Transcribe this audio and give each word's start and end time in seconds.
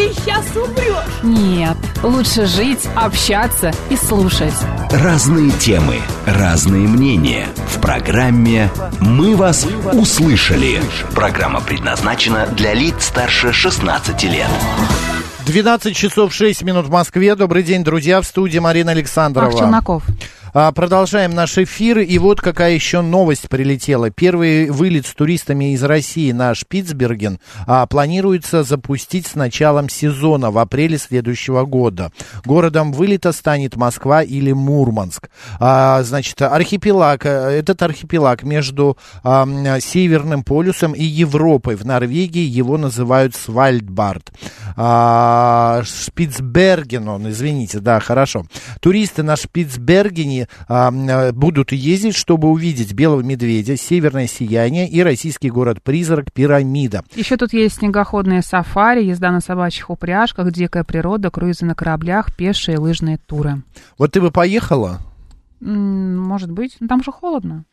ты 0.00 0.14
сейчас 0.14 0.46
умрешь. 0.56 1.22
Нет, 1.22 1.76
лучше 2.02 2.46
жить, 2.46 2.88
общаться 2.96 3.70
и 3.90 3.96
слушать. 3.96 4.54
Разные 4.90 5.50
темы, 5.50 5.96
разные 6.26 6.88
мнения. 6.88 7.48
В 7.68 7.80
программе 7.80 8.70
«Мы 9.00 9.36
вас 9.36 9.66
услышали». 9.92 10.80
Программа 11.14 11.60
предназначена 11.60 12.46
для 12.46 12.72
лиц 12.72 13.04
старше 13.04 13.52
16 13.52 14.24
лет. 14.24 14.48
12 15.44 15.94
часов 15.94 16.32
6 16.32 16.62
минут 16.62 16.86
в 16.86 16.90
Москве. 16.90 17.34
Добрый 17.34 17.62
день, 17.62 17.84
друзья. 17.84 18.22
В 18.22 18.26
студии 18.26 18.58
Марина 18.58 18.92
Александрова. 18.92 19.46
Марк 19.46 19.58
Челноков. 19.58 20.04
А, 20.52 20.72
Продолжаем 20.72 21.32
наш 21.32 21.58
эфир. 21.58 21.98
И 21.98 22.18
вот 22.18 22.40
какая 22.40 22.72
еще 22.72 23.02
новость 23.02 23.48
прилетела. 23.48 24.10
Первый 24.10 24.70
вылет 24.70 25.06
с 25.06 25.14
туристами 25.14 25.74
из 25.74 25.82
России 25.84 26.32
на 26.32 26.54
Шпицберген 26.54 27.38
а, 27.66 27.86
планируется 27.86 28.64
запустить 28.64 29.26
с 29.26 29.34
началом 29.34 29.88
сезона 29.88 30.50
в 30.50 30.58
апреле 30.58 30.98
следующего 30.98 31.64
года. 31.64 32.10
Городом 32.44 32.92
вылета 32.92 33.32
станет 33.32 33.76
Москва 33.76 34.22
или 34.22 34.52
Мурманск. 34.52 35.30
А, 35.60 36.02
значит, 36.02 36.40
архипелаг, 36.42 37.26
э, 37.26 37.28
этот 37.28 37.82
архипелаг 37.82 38.42
между 38.42 38.96
а, 39.22 39.46
Северным 39.80 40.42
полюсом 40.42 40.92
и 40.94 41.04
Европой. 41.04 41.76
В 41.76 41.84
Норвегии 41.84 42.44
его 42.44 42.76
называют 42.76 43.36
Свальдбард. 43.36 44.32
А, 44.76 45.82
Шпицберген 45.84 47.08
он, 47.08 47.30
извините, 47.30 47.78
да, 47.78 48.00
хорошо. 48.00 48.46
Туристы 48.80 49.22
на 49.22 49.36
Шпицбергене 49.36 50.39
а, 50.68 50.88
м, 50.88 51.34
будут 51.34 51.72
ездить, 51.72 52.16
чтобы 52.16 52.48
увидеть 52.48 52.92
белого 52.92 53.20
медведя, 53.22 53.76
северное 53.76 54.26
сияние 54.26 54.88
и 54.88 55.02
российский 55.02 55.50
город-призрак 55.50 56.32
Пирамида. 56.32 57.02
Еще 57.14 57.36
тут 57.36 57.52
есть 57.52 57.76
снегоходные 57.76 58.42
сафари, 58.42 59.04
езда 59.04 59.30
на 59.30 59.40
собачьих 59.40 59.90
упряжках, 59.90 60.50
дикая 60.52 60.84
природа, 60.84 61.30
круизы 61.30 61.64
на 61.64 61.74
кораблях, 61.74 62.34
пешие 62.36 62.78
лыжные 62.78 63.18
туры. 63.18 63.62
Вот 63.98 64.12
ты 64.12 64.20
бы 64.20 64.30
поехала? 64.30 65.00
Может 65.60 66.50
быть. 66.50 66.76
Там 66.88 67.02
же 67.02 67.12
холодно. 67.12 67.64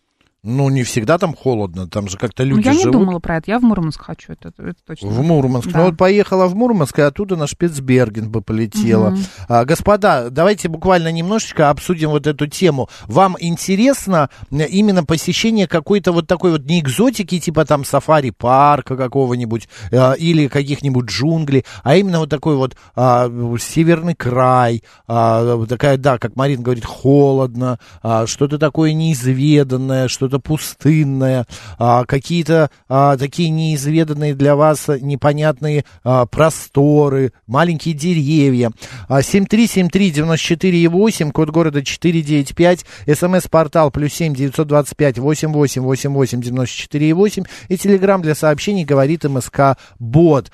Ну, 0.44 0.70
не 0.70 0.84
всегда 0.84 1.18
там 1.18 1.34
холодно, 1.36 1.88
там 1.88 2.08
же 2.08 2.18
как-то 2.18 2.44
Ну, 2.44 2.56
люди 2.56 2.68
я 2.68 2.74
не 2.74 2.80
живут. 2.84 2.94
думала 2.94 3.20
про 3.20 3.38
это. 3.38 3.52
Я 3.52 3.60
в 3.60 3.64
Мурманск 3.64 4.02
хочу, 4.02 4.34
это, 4.34 4.54
это 4.58 4.76
точно. 4.86 5.10
В 5.10 5.22
Мурманск. 5.22 5.68
Да. 5.72 5.80
Ну 5.80 5.86
вот 5.88 5.98
поехала 5.98 6.46
в 6.48 6.56
Мурманск, 6.56 7.00
и 7.00 7.02
оттуда 7.02 7.36
на 7.36 7.48
Шпицберген 7.48 8.30
бы 8.30 8.42
полетела. 8.42 9.10
Мгм. 9.10 9.20
А, 9.50 9.66
господа, 9.66 10.30
давайте 10.30 10.70
буквально 10.70 11.12
немножечко 11.12 11.70
обсудим 11.70 12.12
вот 12.12 12.28
эту 12.28 12.46
тему. 12.48 12.88
Вам 13.08 13.36
интересно 13.40 14.30
именно 14.52 15.04
посещение 15.04 15.68
какой-то 15.68 16.12
вот 16.12 16.28
такой 16.28 16.52
вот 16.52 16.66
не 16.66 16.80
экзотики, 16.80 17.40
типа 17.40 17.66
там 17.66 17.84
сафари-парка 17.84 18.96
какого-нибудь, 18.96 19.68
а, 19.92 20.14
или 20.14 20.48
каких-нибудь 20.48 21.08
джунглей, 21.08 21.66
а 21.84 21.96
именно 21.96 22.20
вот 22.20 22.30
такой 22.30 22.56
вот 22.56 22.76
а, 22.96 23.30
северный 23.60 24.16
край, 24.16 24.84
а, 25.08 25.66
такая, 25.66 25.98
да, 25.98 26.20
как 26.20 26.36
Марин 26.36 26.62
говорит, 26.62 26.86
холодно, 26.86 27.80
а, 28.04 28.28
что-то 28.28 28.58
такое 28.60 28.94
неизведанное, 28.94 30.08
что-то 30.28 30.40
пустынное, 30.40 31.46
а, 31.80 32.04
какие-то 32.06 32.70
а, 32.90 33.16
такие 33.18 33.50
неизведанные 33.50 34.36
для 34.36 34.58
вас 34.58 34.88
непонятные 34.88 35.84
а, 36.04 36.26
просторы, 36.26 37.32
маленькие 37.48 37.96
деревья. 37.96 38.72
А, 39.08 39.22
7373948, 39.22 41.32
код 41.32 41.50
города 41.50 41.82
495, 41.84 42.86
смс-портал 43.16 43.90
плюс 43.92 44.14
7 44.14 44.36
925 44.36 45.20
88 45.20 45.82
88 45.82 46.42
94 46.42 47.14
8 47.14 47.44
и 47.70 47.78
телеграмм 47.78 48.22
для 48.22 48.36
сообщений 48.36 48.84
говорит 48.84 49.24
МСК 49.24 49.78
Бот. 50.00 50.52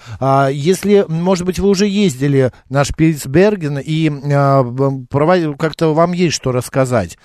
Если, 0.51 1.05
может 1.07 1.45
быть, 1.45 1.57
вы 1.59 1.69
уже 1.69 1.87
ездили 1.87 2.51
на 2.69 2.83
Шпицберген 2.83 3.79
и 3.79 4.11
как-то 5.57 5.93
вам 5.93 6.11
есть 6.13 6.35
что 6.35 6.51
рассказать. 6.51 7.17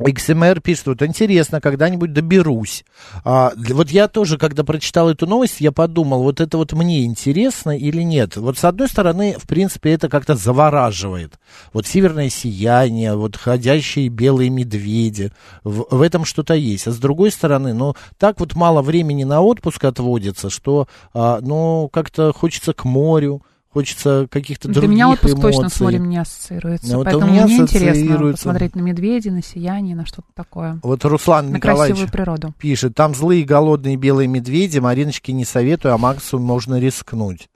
XMR 0.00 0.60
пишет, 0.60 0.86
вот 0.86 1.02
интересно, 1.02 1.60
когда-нибудь 1.60 2.12
доберусь. 2.12 2.84
А, 3.24 3.52
вот 3.56 3.90
я 3.90 4.08
тоже, 4.08 4.38
когда 4.38 4.64
прочитал 4.64 5.10
эту 5.10 5.26
новость, 5.26 5.60
я 5.60 5.72
подумал, 5.72 6.22
вот 6.22 6.40
это 6.40 6.56
вот 6.56 6.72
мне 6.72 7.04
интересно 7.04 7.76
или 7.76 8.02
нет. 8.02 8.36
Вот 8.36 8.58
с 8.58 8.64
одной 8.64 8.88
стороны, 8.88 9.36
в 9.38 9.46
принципе, 9.46 9.92
это 9.92 10.08
как-то 10.08 10.34
завораживает. 10.34 11.38
Вот 11.72 11.86
северное 11.86 12.30
сияние, 12.30 13.16
вот 13.16 13.36
ходящие 13.36 14.08
белые 14.08 14.50
медведи, 14.50 15.32
в, 15.64 15.86
в 15.90 16.02
этом 16.02 16.24
что-то 16.24 16.54
есть. 16.54 16.86
А 16.86 16.92
с 16.92 16.98
другой 16.98 17.30
стороны, 17.30 17.74
ну, 17.74 17.94
так 18.18 18.40
вот 18.40 18.54
мало 18.54 18.82
времени 18.82 19.24
на 19.24 19.40
отпуск 19.40 19.84
отводится, 19.84 20.50
что, 20.50 20.88
а, 21.12 21.40
ну, 21.42 21.88
как-то 21.92 22.32
хочется 22.32 22.72
к 22.72 22.84
морю, 22.84 23.42
хочется 23.72 24.26
каких-то 24.30 24.68
Для 24.68 24.74
других 24.74 24.90
меня 24.90 25.08
отпуск 25.08 25.34
эмоций. 25.34 25.52
точно 25.52 25.68
с 25.68 25.80
морем 25.80 26.08
не 26.08 26.18
ассоциируется. 26.18 26.90
Ну, 26.90 26.96
вот 26.98 27.04
поэтому 27.04 27.32
мне 27.32 27.42
интересно 27.56 28.32
посмотреть 28.32 28.74
на 28.76 28.80
медведей, 28.80 29.30
на 29.30 29.42
сияние, 29.42 29.94
на 29.94 30.04
что-то 30.04 30.28
такое. 30.34 30.78
Вот 30.82 31.04
Руслан 31.04 31.50
На 31.50 31.56
Николаевич 31.56 32.10
природу. 32.10 32.52
пишет, 32.58 32.94
там 32.94 33.14
злые 33.14 33.44
голодные 33.44 33.96
белые 33.96 34.26
медведи, 34.28 34.78
Мариночке 34.78 35.32
не 35.32 35.44
советую, 35.44 35.94
а 35.94 35.98
Максу 35.98 36.38
можно 36.38 36.78
рискнуть. 36.80 37.48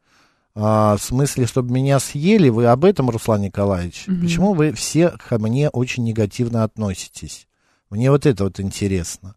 А, 0.56 0.96
в 0.96 1.02
смысле, 1.02 1.46
чтобы 1.46 1.72
меня 1.72 1.98
съели, 1.98 2.48
вы 2.48 2.66
об 2.66 2.84
этом, 2.84 3.10
Руслан 3.10 3.42
Николаевич? 3.42 4.04
Мгм. 4.06 4.20
Почему 4.20 4.54
вы 4.54 4.72
все 4.72 5.10
ко 5.28 5.38
мне 5.40 5.68
очень 5.68 6.04
негативно 6.04 6.62
относитесь? 6.62 7.48
Мне 7.90 8.10
вот 8.10 8.24
это 8.24 8.44
вот 8.44 8.60
интересно. 8.60 9.34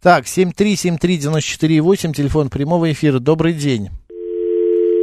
Так, 0.00 0.26
7373948, 0.26 2.12
телефон 2.14 2.48
прямого 2.50 2.90
эфира. 2.92 3.18
Добрый 3.18 3.52
день. 3.52 3.90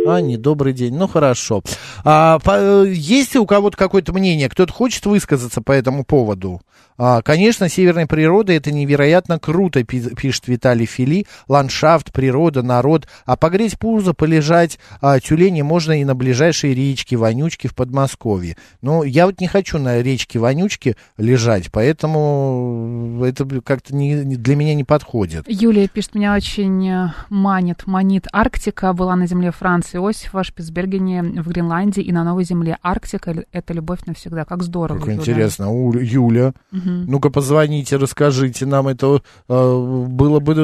А, 0.06 0.20
не 0.22 0.38
добрый 0.38 0.74
день. 0.74 0.96
Ну, 0.96 1.08
хорошо. 1.08 1.62
А, 2.04 2.40
по- 2.40 2.84
есть 2.86 3.34
ли 3.34 3.40
у 3.40 3.46
кого-то 3.46 3.78
какое-то 3.78 4.14
мнение? 4.14 4.50
Кто-то 4.50 4.74
хочет 4.74 5.06
высказаться 5.06 5.62
по 5.62 5.72
этому 5.72 6.04
поводу? 6.04 6.62
А, 7.04 7.24
конечно, 7.24 7.68
северная 7.68 8.06
природа 8.06 8.54
это 8.54 8.72
невероятно 8.72 9.40
круто, 9.40 9.84
пи- 9.84 10.14
пишет 10.14 10.48
Виталий 10.48 10.86
Фили. 10.86 11.26
Ландшафт, 11.48 12.14
природа, 12.14 12.62
народ. 12.62 13.08
А 13.26 13.36
погреть 13.38 13.80
пузо, 13.80 14.14
полежать 14.14 14.78
а, 15.02 15.20
тюлени 15.20 15.64
можно 15.64 16.00
и 16.00 16.04
на 16.04 16.14
ближайшей 16.14 16.76
речке 16.76 17.18
Вонючки 17.18 17.66
в 17.66 17.74
Подмосковье. 17.74 18.56
Но 18.84 19.04
я 19.04 19.26
вот 19.26 19.42
не 19.42 19.48
хочу 19.48 19.80
на 19.80 20.00
речке 20.00 20.38
Вонючки 20.38 20.96
лежать, 21.18 21.72
поэтому 21.72 23.24
это 23.26 23.48
как-то 23.62 23.96
не, 23.96 24.24
для 24.24 24.56
меня 24.56 24.76
не 24.76 24.84
подходит. 24.84 25.46
Юлия 25.48 25.88
пишет, 25.88 26.14
меня 26.14 26.36
очень 26.36 26.88
э, 26.88 27.14
манит, 27.30 27.88
манит 27.88 28.28
Арктика. 28.32 28.94
Была 28.94 29.16
на 29.16 29.26
земле 29.26 29.50
Франции 29.50 29.98
Иосифа, 29.98 30.44
Шпицбергене, 30.44 31.24
в 31.42 31.48
Гренландии 31.48 32.04
и 32.04 32.12
на 32.12 32.24
Новой 32.24 32.44
земле. 32.44 32.78
Арктика— 32.84 33.44
это 33.52 33.74
любовь 33.74 34.02
навсегда. 34.06 34.46
Как 34.46 34.62
здорово. 34.62 35.00
Как 35.00 35.08
Юля. 35.08 35.20
интересно. 35.20 35.72
У, 35.72 35.94
Юля, 35.94 36.54
Мгм. 36.92 37.12
ну-ка 37.12 37.30
позвоните, 37.30 37.96
расскажите 37.98 38.66
нам. 38.66 38.88
Это 38.88 39.22
э, 39.50 39.76
было 40.08 40.40
бы 40.40 40.54
э, 40.54 40.56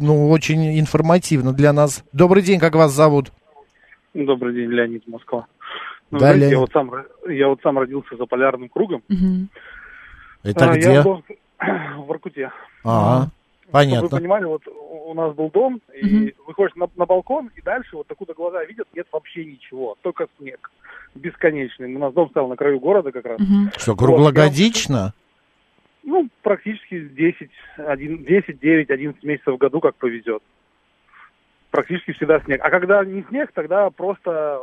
ну, 0.00 0.30
очень 0.30 0.78
информативно 0.78 1.52
для 1.52 1.72
нас. 1.72 2.04
Добрый 2.12 2.42
день, 2.42 2.58
как 2.58 2.74
вас 2.74 2.92
зовут? 2.92 3.32
Добрый 4.14 4.54
день, 4.54 4.70
Леонид, 4.70 5.06
Москва. 5.06 5.46
Ну, 6.10 6.18
Да, 6.18 6.26
знаете, 6.26 6.40
Леонид. 6.40 6.52
я 6.52 6.58
вот 6.60 6.70
сам 6.72 6.90
я 7.32 7.48
вот 7.48 7.60
сам 7.62 7.78
родился 7.78 8.16
за 8.16 8.26
полярным 8.26 8.68
кругом. 8.68 9.02
Мгм. 9.08 9.48
Это 10.42 10.70
А, 10.70 10.76
где? 10.76 10.92
Я 10.92 11.02
был 11.02 11.22
в 11.58 12.10
Иркуте. 12.10 12.50
А, 12.84 12.88
Чтобы 13.22 13.24
вы 13.26 13.70
понятно. 13.72 14.08
понимали, 14.08 14.44
вот 14.46 14.62
у 14.66 15.14
нас 15.14 15.34
был 15.34 15.50
дом, 15.50 15.80
и 15.94 16.04
Мгм. 16.04 16.30
выходишь 16.46 16.74
на, 16.76 16.88
на 16.96 17.06
балкон, 17.06 17.50
и 17.54 17.62
дальше 17.62 17.96
вот 17.96 18.06
откуда 18.10 18.34
глаза 18.34 18.64
видят, 18.64 18.88
нет 18.94 19.06
вообще 19.12 19.44
ничего, 19.44 19.96
только 20.02 20.26
снег. 20.38 20.70
Бесконечный. 21.14 21.94
У 21.94 21.98
нас 21.98 22.12
дом 22.14 22.30
стоял 22.30 22.48
на 22.48 22.56
краю 22.56 22.80
города 22.80 23.12
как 23.12 23.24
раз. 23.26 23.38
Мгм. 23.40 23.70
Что, 23.76 23.94
круглогодично? 23.96 25.12
Ну, 26.10 26.28
практически 26.42 26.98
10, 27.08 27.50
1, 27.76 28.24
10, 28.24 28.58
9, 28.58 28.90
11 28.90 29.22
месяцев 29.22 29.54
в 29.54 29.58
году, 29.58 29.78
как 29.80 29.94
повезет. 29.94 30.42
Практически 31.70 32.10
всегда 32.14 32.40
снег. 32.40 32.60
А 32.64 32.68
когда 32.68 33.04
не 33.04 33.22
снег, 33.28 33.52
тогда 33.54 33.88
просто, 33.90 34.58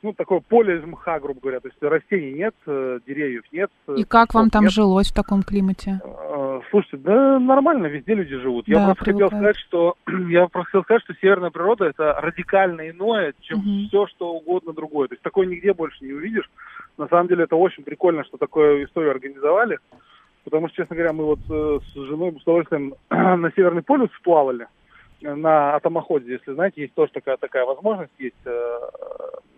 ну, 0.00 0.14
такое 0.14 0.40
поле 0.40 0.78
из 0.78 0.84
мха, 0.84 1.20
грубо 1.20 1.40
говоря. 1.42 1.60
То 1.60 1.68
есть 1.68 1.76
растений 1.82 2.32
нет, 2.32 2.54
э, 2.66 3.00
деревьев 3.06 3.42
нет. 3.52 3.70
э, 3.86 3.96
И 3.98 4.04
как 4.04 4.32
вам 4.32 4.48
там 4.48 4.62
нет. 4.62 4.72
жилось 4.72 5.10
в 5.10 5.14
таком 5.14 5.42
климате? 5.42 6.00
Э, 6.02 6.60
Слушайте, 6.70 6.96
да 6.96 7.38
нормально, 7.38 7.86
везде 7.88 8.14
люди 8.14 8.36
живут. 8.38 8.66
Я 8.66 8.76
Да, 8.76 8.84
просто 8.86 9.04
хотел 9.04 9.28
привыкают. 9.28 9.56
сказать, 9.56 9.56
что 9.68 9.94
я 10.30 10.46
просто 10.48 10.70
хотел 10.70 10.82
сказать, 10.84 11.02
что 11.02 11.14
северная 11.20 11.50
природа 11.50 11.84
это 11.84 12.14
радикально 12.14 12.88
иное, 12.88 13.34
чем 13.42 13.58
Мгм. 13.58 13.88
все, 13.88 14.06
что 14.06 14.32
угодно 14.32 14.72
другое. 14.72 15.08
То 15.08 15.14
есть 15.14 15.22
такое 15.22 15.46
нигде 15.46 15.74
больше 15.74 16.02
не 16.02 16.14
увидишь. 16.14 16.48
На 16.96 17.08
самом 17.08 17.28
деле 17.28 17.44
это 17.44 17.56
очень 17.56 17.84
прикольно, 17.84 18.24
что 18.24 18.38
такую 18.38 18.86
историю 18.86 19.10
организовали. 19.10 19.78
Потому 20.48 20.68
что, 20.68 20.78
честно 20.78 20.96
говоря, 20.96 21.12
мы 21.12 21.24
вот 21.24 21.40
э, 21.50 21.78
с 21.84 21.94
женой 21.94 22.34
с 22.38 22.42
удовольствием 22.42 22.94
на 23.10 23.52
Северный 23.54 23.82
полюс 23.82 24.08
сплавали 24.18 24.66
э, 25.20 25.34
на 25.34 25.74
атомоходе, 25.74 26.32
если 26.32 26.54
знаете, 26.54 26.80
есть 26.80 26.94
тоже 26.94 27.12
такая 27.12 27.36
такая 27.36 27.66
возможность, 27.66 28.12
есть 28.18 28.34
э, 28.46 28.78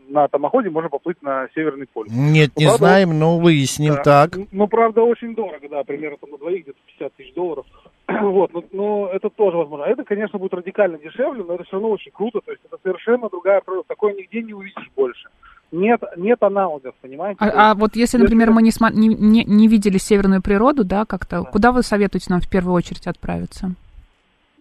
на 0.09 0.25
атомоходе 0.25 0.69
можно 0.69 0.91
поплыть 0.91 1.23
на 1.23 1.49
Северный 1.55 1.87
полюс. 1.87 2.13
Нет, 2.13 2.51
Ну, 2.57 2.61
не 2.61 2.67
правда, 2.67 2.79
знаем, 2.79 3.19
но 3.19 3.39
выясним. 3.39 3.95
Да. 3.95 4.03
Так. 4.03 4.31
Ну, 4.51 4.67
правда, 4.67 5.03
очень 5.03 5.37
дорого, 5.37 5.69
да, 5.69 5.85
примерно 5.85 6.17
там 6.17 6.31
на 6.31 6.39
двоих 6.39 6.65
где-то 6.65 6.79
50 6.99 7.15
тысяч 7.15 7.35
долларов. 7.35 7.67
вот, 8.09 8.53
но, 8.53 8.65
но 8.73 9.11
это 9.13 9.31
тоже 9.31 9.57
возможно. 9.57 9.87
А 9.87 9.89
Это, 9.89 10.03
конечно, 10.03 10.41
будет 10.41 10.55
радикально 10.55 10.99
дешевле, 10.99 11.45
но 11.45 11.55
это 11.55 11.63
все 11.63 11.75
равно 11.75 11.91
очень 11.91 12.11
круто. 12.11 12.41
То 12.41 12.51
есть 12.51 12.65
это 12.65 12.79
совершенно 12.83 13.29
другая 13.29 13.61
природа. 13.61 13.85
Такое 13.87 14.15
нигде 14.15 14.43
не 14.43 14.55
увидишь 14.55 14.91
больше. 14.97 15.29
Нет, 15.73 16.01
нет 16.17 16.43
аналогов, 16.43 16.95
понимаете? 17.01 17.39
А, 17.41 17.71
а 17.71 17.75
вот 17.75 17.95
если, 17.95 18.17
если- 18.19 18.25
например, 18.25 18.51
мы 18.51 18.63
не, 18.63 18.73
не, 18.93 19.09
не, 19.15 19.45
не 19.45 19.69
видели 19.69 19.99
северную 19.99 20.43
природу, 20.43 20.85
да, 20.85 21.05
как-то, 21.05 21.45
куда 21.45 21.71
вы 21.73 21.83
советуете 21.83 22.27
нам 22.31 22.41
в 22.41 22.49
первую 22.49 22.75
очередь 22.75 23.07
отправиться? 23.07 23.73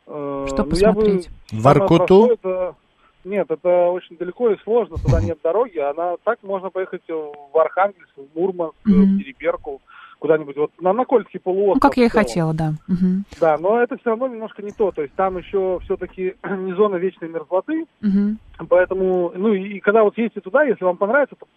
э, 0.07 0.45
что 0.47 0.63
ну, 0.63 0.75
я 0.75 0.91
бы- 0.91 1.01
посмотреть? 1.01 1.29
В 1.51 1.61
простое 1.61 2.33
это- 2.33 2.75
Нет, 3.25 3.51
это 3.51 3.87
очень 3.89 4.17
далеко 4.17 4.49
и 4.51 4.57
сложно, 4.63 4.95
туда 4.97 5.19
нет 5.21 5.37
дороги. 5.43 5.77
Она 5.77 6.15
так 6.23 6.39
можно 6.43 6.69
поехать 6.69 7.01
в 7.07 7.57
Архангельск, 7.59 8.09
в 8.15 8.37
Мурманск, 8.39 8.75
Мгм. 8.85 9.03
в 9.03 9.17
Тереберку, 9.19 9.81
куда-нибудь 10.19 10.57
вот 10.57 10.71
на, 10.81 10.93
на 10.93 11.05
Кольский 11.05 11.39
полуостров. 11.39 11.75
Ну, 11.75 11.79
как 11.89 11.97
я 11.97 12.05
и 12.05 12.09
в 12.09 12.11
хотела, 12.11 12.53
да. 12.53 12.73
Мгм. 12.87 13.23
Да, 13.39 13.57
но 13.57 13.81
это 13.81 13.97
все 13.97 14.09
равно 14.11 14.27
немножко 14.27 14.61
не 14.61 14.71
то. 14.71 14.91
То 14.91 15.01
есть 15.01 15.13
там 15.15 15.37
еще 15.37 15.79
все-таки 15.85 16.35
не 16.43 16.73
зона 16.75 16.97
вечной 16.97 17.29
мерзлоты, 17.29 17.85
Мгм. 18.01 18.37
поэтому, 18.69 19.31
ну 19.35 19.53
и, 19.53 19.77
и 19.77 19.79
когда 19.79 20.03
вот 20.03 20.17
ездите 20.17 20.41
туда, 20.41 20.63
если 20.63 20.83
вам 20.83 20.97
понравится, 20.97 21.35
то 21.39 21.47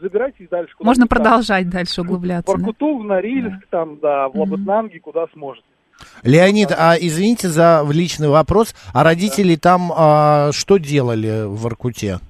забирайтесь 0.00 0.48
дальше. 0.48 0.74
куда 0.76 0.88
Можно 0.88 1.06
там. 1.06 1.08
продолжать 1.08 1.68
дальше 1.68 2.02
В 2.02 2.04
углубляться. 2.04 2.52
да? 2.52 2.58
Воркуту, 2.58 2.98
в 2.98 3.04
Норильск, 3.04 3.66
там, 3.70 3.98
да, 4.00 4.28
в. 4.28 4.36
Лабытнанги, 4.38 4.98
куда 4.98 5.26
сможете. 5.32 5.66
Леонид, 6.22 6.70
а 6.76 6.96
извините 6.98 7.48
за 7.48 7.84
личный 7.90 8.28
вопрос, 8.28 8.74
а 8.94 9.04
родители 9.04 9.56
там 9.56 9.92
а, 9.94 10.50
что 10.52 10.78
делали 10.78 11.44
в 11.46 11.56
Воркуте? 11.62 12.20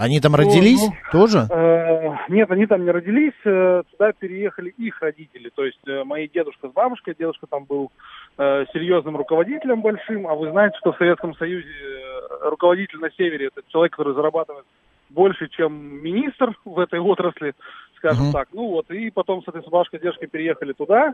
Они 0.00 0.18
там 0.18 0.34
родились 0.34 0.80
ну, 0.80 0.94
тоже? 1.12 1.46
Э, 1.50 2.16
Нет, 2.30 2.50
они 2.50 2.64
там 2.66 2.84
не 2.84 2.90
родились, 2.90 3.34
э, 3.44 3.82
туда 3.90 4.12
переехали 4.12 4.70
их 4.70 5.00
родители, 5.02 5.50
то 5.54 5.64
есть 5.64 5.80
э, 5.86 6.04
мои 6.04 6.26
дедушка 6.26 6.68
с 6.68 6.72
бабушкой, 6.72 7.14
дедушка 7.18 7.46
там 7.46 7.64
был 7.64 7.92
э, 8.38 8.64
серьезным 8.72 9.18
руководителем 9.18 9.82
большим, 9.82 10.26
а 10.26 10.34
вы 10.34 10.50
знаете, 10.52 10.78
что 10.78 10.92
в 10.92 10.96
Советском 10.96 11.34
Союзе 11.34 11.68
э, 11.68 12.48
руководитель 12.48 12.98
на 12.98 13.10
севере 13.10 13.48
это 13.48 13.60
человек, 13.68 13.92
который 13.92 14.14
зарабатывает 14.14 14.64
больше, 15.10 15.48
чем 15.48 16.02
министр 16.02 16.54
в 16.64 16.78
этой 16.78 16.98
отрасли, 16.98 17.52
скажем 17.96 18.24
Мгм. 18.24 18.32
так. 18.32 18.48
Ну 18.52 18.68
вот, 18.68 18.90
и 18.90 19.10
потом, 19.10 19.42
соответственно, 19.44 19.72
бабушка 19.72 19.98
и 19.98 20.00
дедушка 20.00 20.26
переехали 20.26 20.72
туда, 20.72 21.12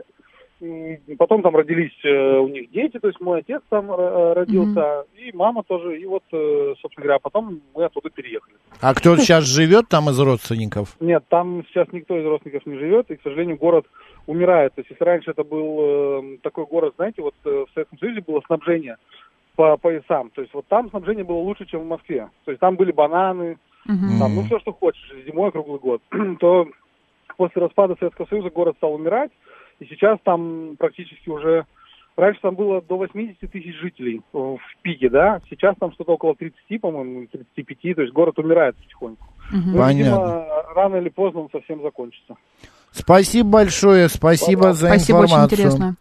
потом 1.17 1.41
там 1.41 1.55
родились 1.55 1.93
э, 2.03 2.37
у 2.37 2.47
них 2.47 2.71
дети, 2.71 2.99
то 2.99 3.07
есть 3.07 3.19
мой 3.19 3.39
отец 3.39 3.61
там 3.69 3.91
э, 3.91 4.33
родился, 4.33 5.05
и 5.15 5.31
мама 5.33 5.63
тоже, 5.63 5.99
и 5.99 6.05
вот, 6.05 6.23
э, 6.31 6.73
собственно 6.81 7.03
говоря, 7.03 7.19
потом 7.19 7.61
мы 7.75 7.85
оттуда 7.85 8.09
переехали. 8.09 8.56
А 8.81 8.93
кто 8.93 9.17
сейчас 9.17 9.45
живет 9.45 9.87
там 9.89 10.09
из 10.09 10.19
родственников? 10.19 10.95
Нет, 10.99 11.23
там 11.29 11.63
сейчас 11.67 11.87
никто 11.91 12.17
из 12.17 12.25
родственников 12.25 12.65
не 12.65 12.77
живет, 12.77 13.09
и, 13.09 13.15
к 13.15 13.21
сожалению, 13.23 13.57
город 13.57 13.85
умирает. 14.27 14.73
То 14.75 14.81
есть, 14.81 14.91
если 14.91 15.03
раньше 15.03 15.31
это 15.31 15.43
был 15.43 15.77
э, 15.79 16.37
такой 16.43 16.65
город, 16.65 16.93
знаете, 16.95 17.21
вот 17.21 17.33
э, 17.45 17.65
в 17.67 17.73
Советском 17.73 17.97
Союзе 17.97 18.21
было 18.21 18.41
снабжение 18.45 18.97
по 19.55 19.77
поясам. 19.77 20.29
То 20.29 20.41
есть, 20.41 20.53
вот 20.53 20.67
там 20.67 20.89
снабжение 20.89 21.23
было 21.23 21.37
лучше, 21.37 21.65
чем 21.65 21.81
в 21.81 21.87
Москве. 21.87 22.29
То 22.45 22.51
есть, 22.51 22.59
там 22.61 22.75
были 22.75 22.91
бананы, 22.91 23.57
Мгм. 23.85 24.19
там, 24.19 24.35
ну, 24.35 24.43
все, 24.43 24.59
что 24.59 24.73
хочешь, 24.73 25.11
зимой 25.25 25.51
круглый 25.51 25.79
год. 25.79 26.01
То 26.39 26.67
после 27.37 27.61
распада 27.61 27.95
Советского 27.97 28.25
Союза 28.27 28.49
город 28.49 28.75
стал 28.77 28.93
умирать, 28.93 29.31
и 29.79 29.85
сейчас 29.85 30.19
там 30.23 30.75
практически 30.77 31.29
уже... 31.29 31.65
Раньше 32.17 32.41
там 32.41 32.55
было 32.55 32.81
до 32.81 32.97
80 32.97 33.39
тысяч 33.51 33.75
жителей 33.79 34.21
э, 34.33 34.37
в 34.37 34.59
пике, 34.81 35.07
да? 35.07 35.39
Сейчас 35.51 35.75
там 35.79 35.91
что-то 35.91 36.13
около 36.13 36.35
30, 36.35 36.81
по-моему, 36.81 37.27
35, 37.27 37.95
то 37.95 38.01
есть 38.01 38.13
город 38.13 38.39
умирает 38.39 38.75
потихоньку. 38.75 39.27
Мгм. 39.51 39.71
Ну, 39.71 39.77
Понятно. 39.77 39.93
видимо, 39.93 40.45
рано 40.73 40.95
или 40.95 41.09
поздно 41.09 41.41
он 41.41 41.49
совсем 41.51 41.83
закончится. 41.83 42.35
Спасибо 42.97 43.49
большое, 43.49 44.09
спасибо 44.09 44.73
за 44.73 44.87
Спасибо, 44.87 45.17
очень 45.17 45.25
информацию. 45.33 45.59
интересно. 45.59 45.95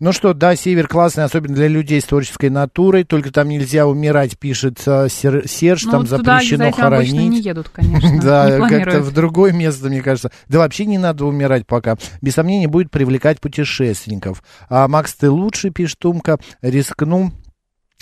Ну 0.00 0.10
что, 0.10 0.34
да, 0.34 0.56
север 0.56 0.88
классный, 0.88 1.22
особенно 1.22 1.54
для 1.54 1.68
людей 1.68 2.00
с 2.00 2.04
творческой 2.04 2.50
натурой, 2.50 3.04
только 3.04 3.30
там 3.30 3.48
нельзя 3.48 3.86
умирать, 3.86 4.36
пишет 4.36 4.82
а, 4.84 5.08
Сер- 5.08 5.46
Серж, 5.46 5.84
Ну, 5.84 5.90
там 5.92 6.04
туда 6.06 6.16
за 6.18 6.24
запрещено 6.24 6.64
обычно 6.64 6.76
не 6.76 6.82
хоронить. 6.82 7.44
едут, 7.46 7.68
конечно. 7.68 8.20
Да, 8.22 8.58
как-то 8.68 9.00
в 9.00 9.12
другое 9.12 9.52
место, 9.52 9.86
мне 9.86 10.02
кажется. 10.02 10.32
Да 10.48 10.58
вообще 10.58 10.86
не 10.86 10.98
надо 10.98 11.24
умирать 11.24 11.68
пока. 11.68 11.96
Без 12.20 12.34
сомнения, 12.34 12.66
будет 12.66 12.90
привлекать 12.90 13.40
путешественников. 13.40 14.42
А, 14.68 14.88
Макс, 14.88 15.14
ты 15.14 15.30
лучше, 15.30 15.70
пишет 15.70 16.00
Тумка, 16.00 16.38
рискну, 16.62 17.30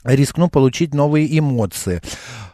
рискну 0.04 0.48
получить 0.48 0.94
новые 0.94 1.38
эмоции. 1.38 2.00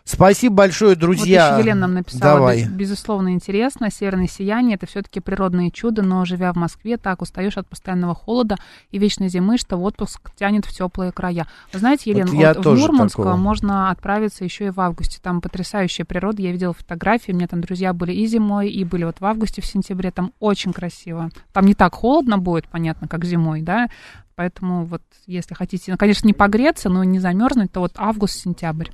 Спасибо 0.09 0.55
большое, 0.55 0.95
друзья. 0.95 1.51
Вот 1.51 1.57
еще 1.59 1.63
Елена 1.69 1.81
нам 1.81 1.95
написала, 1.95 2.39
Давай. 2.39 2.63
«Без- 2.63 2.69
безусловно, 2.69 3.33
интересно, 3.33 3.91
северное 3.91 4.29
сияние, 4.29 4.77
это 4.77 4.87
все-таки 4.87 5.19
природные 5.19 5.73
чудо, 5.73 6.03
но 6.03 6.25
живя 6.25 6.53
в 6.53 6.57
Москве, 6.57 6.97
так 6.97 7.23
устаешь 7.23 7.57
от 7.57 7.69
постоянного 7.69 8.15
холода 8.15 8.55
и 8.93 8.99
вечной 8.99 9.29
зимы, 9.29 9.59
что 9.59 9.77
в 9.77 9.83
отпуск 9.83 10.31
тянет 10.37 10.65
в 10.65 10.73
теплые 10.73 11.11
края. 11.11 11.49
Вы 11.73 11.81
знаете, 11.81 12.11
Елена, 12.11 12.31
Вот 12.31 12.41
я 12.41 12.55
вот 12.55 12.67
в 12.67 12.79
Мурманск 12.79 13.17
такого. 13.17 13.35
можно 13.35 13.91
отправиться 13.91 14.45
еще 14.45 14.67
и 14.67 14.71
в 14.71 14.79
августе, 14.81 15.19
там 15.21 15.41
потрясающая 15.41 16.05
природа, 16.05 16.41
я 16.41 16.53
видела 16.53 16.73
фотографии, 16.73 17.33
у 17.33 17.35
меня 17.35 17.49
там 17.49 17.61
друзья 17.61 17.93
были 17.93 18.13
и 18.13 18.27
зимой, 18.27 18.69
и 18.71 18.85
были 18.85 19.03
вот 19.03 19.17
в 19.19 19.25
августе, 19.25 19.61
в 19.61 19.67
сентябре, 19.67 20.13
там 20.13 20.33
очень 20.39 20.73
красиво. 20.73 21.31
Там 21.53 21.67
не 21.67 21.75
так 21.75 21.93
холодно 21.97 22.39
будет, 22.39 22.69
понятно, 22.69 23.09
как 23.09 23.25
зимой, 23.25 23.61
да, 23.61 23.89
Поэтому 24.37 24.85
вот 24.85 25.03
если 25.27 25.55
хотите, 25.55 25.91
ну, 25.91 25.97
конечно, 25.97 26.27
не 26.27 26.35
погреться, 26.35 26.91
но 26.91 27.03
не 27.05 27.19
замерзнуть, 27.21 27.73
то 27.73 27.81
вот 27.81 27.93
август-сентябрь. 27.97 28.91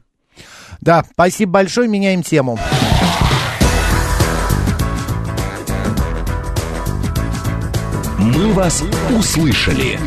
Да, 0.81 1.05
спасибо 1.13 1.53
большое, 1.53 1.89
меняем 1.89 2.23
тему. 2.23 2.59
«Мы 8.19 8.53
вас 8.53 8.85
услышали». 9.11 9.99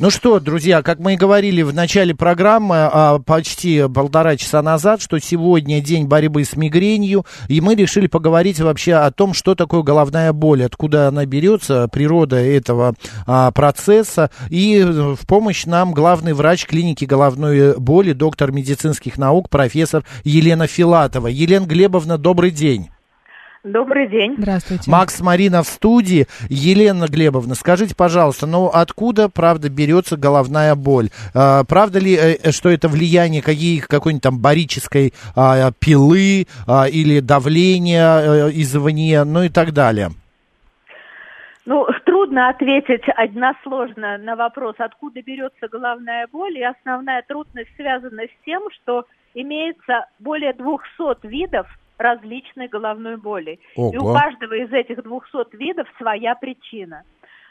Ну 0.00 0.10
что, 0.10 0.40
друзья, 0.40 0.82
как 0.82 0.98
мы 0.98 1.14
и 1.14 1.16
говорили 1.16 1.62
в 1.62 1.72
начале 1.72 2.16
программы, 2.16 2.74
а, 2.78 3.20
почти 3.20 3.84
полтора 3.86 4.36
часа 4.36 4.60
назад, 4.60 5.00
что 5.00 5.20
сегодня 5.20 5.80
день 5.80 6.06
борьбы 6.06 6.44
с 6.44 6.56
мигренью, 6.56 7.24
и 7.46 7.60
мы 7.60 7.76
решили 7.76 8.08
поговорить 8.08 8.58
вообще 8.58 8.94
о 8.94 9.12
том, 9.12 9.34
что 9.34 9.54
такое 9.54 9.82
головная 9.82 10.32
боль, 10.32 10.64
откуда 10.64 11.06
она 11.06 11.26
берется, 11.26 11.86
природа 11.86 12.36
этого 12.36 12.94
а, 13.24 13.52
процесса. 13.52 14.30
И 14.50 14.82
в 14.82 15.24
помощь 15.28 15.64
нам 15.64 15.94
главный 15.94 16.32
врач 16.32 16.66
клиники 16.66 17.04
головной 17.04 17.78
боли, 17.78 18.14
доктор 18.14 18.50
медицинских 18.50 19.16
наук, 19.16 19.48
профессор 19.48 20.04
Елена 20.24 20.66
Филатова. 20.66 21.28
Елена 21.28 21.66
Глебовна, 21.66 22.18
добрый 22.18 22.50
день. 22.50 22.88
Добрый 23.64 24.08
день. 24.08 24.34
Здравствуйте. 24.36 24.90
Макс 24.90 25.22
Марина 25.22 25.62
в 25.62 25.66
студии. 25.66 26.26
Елена 26.50 27.06
Глебовна, 27.06 27.54
скажите, 27.54 27.96
пожалуйста, 27.96 28.46
ну 28.46 28.66
откуда, 28.66 29.30
правда, 29.30 29.70
берется 29.70 30.18
головная 30.18 30.74
боль? 30.74 31.08
А, 31.34 31.64
правда 31.64 31.98
ли, 31.98 32.14
э, 32.14 32.52
что 32.52 32.68
это 32.68 32.88
влияние 32.88 33.40
какие, 33.40 33.80
какой-нибудь 33.80 34.22
там 34.22 34.38
барической 34.38 35.14
а, 35.34 35.72
пилы 35.80 36.46
а, 36.68 36.84
или 36.84 37.20
давления 37.20 38.48
э, 38.48 38.50
извне, 38.52 39.24
ну 39.24 39.44
и 39.44 39.48
так 39.48 39.72
далее? 39.72 40.10
Ну, 41.64 41.86
трудно 42.04 42.50
ответить 42.50 43.08
односложно 43.16 44.18
на 44.18 44.36
вопрос, 44.36 44.74
откуда 44.76 45.22
берется 45.22 45.68
головная 45.68 46.28
боль. 46.30 46.58
И 46.58 46.62
основная 46.62 47.22
трудность 47.26 47.74
связана 47.76 48.24
с 48.24 48.44
тем, 48.44 48.64
что 48.74 49.06
имеется 49.32 50.04
более 50.18 50.52
200 50.52 51.26
видов 51.26 51.66
различной 51.98 52.68
головной 52.68 53.16
боли. 53.16 53.58
И 53.76 53.96
у 53.96 54.04
Ого. 54.04 54.14
каждого 54.14 54.54
из 54.54 54.72
этих 54.72 55.02
200 55.02 55.56
видов 55.56 55.88
своя 55.98 56.34
причина. 56.34 57.02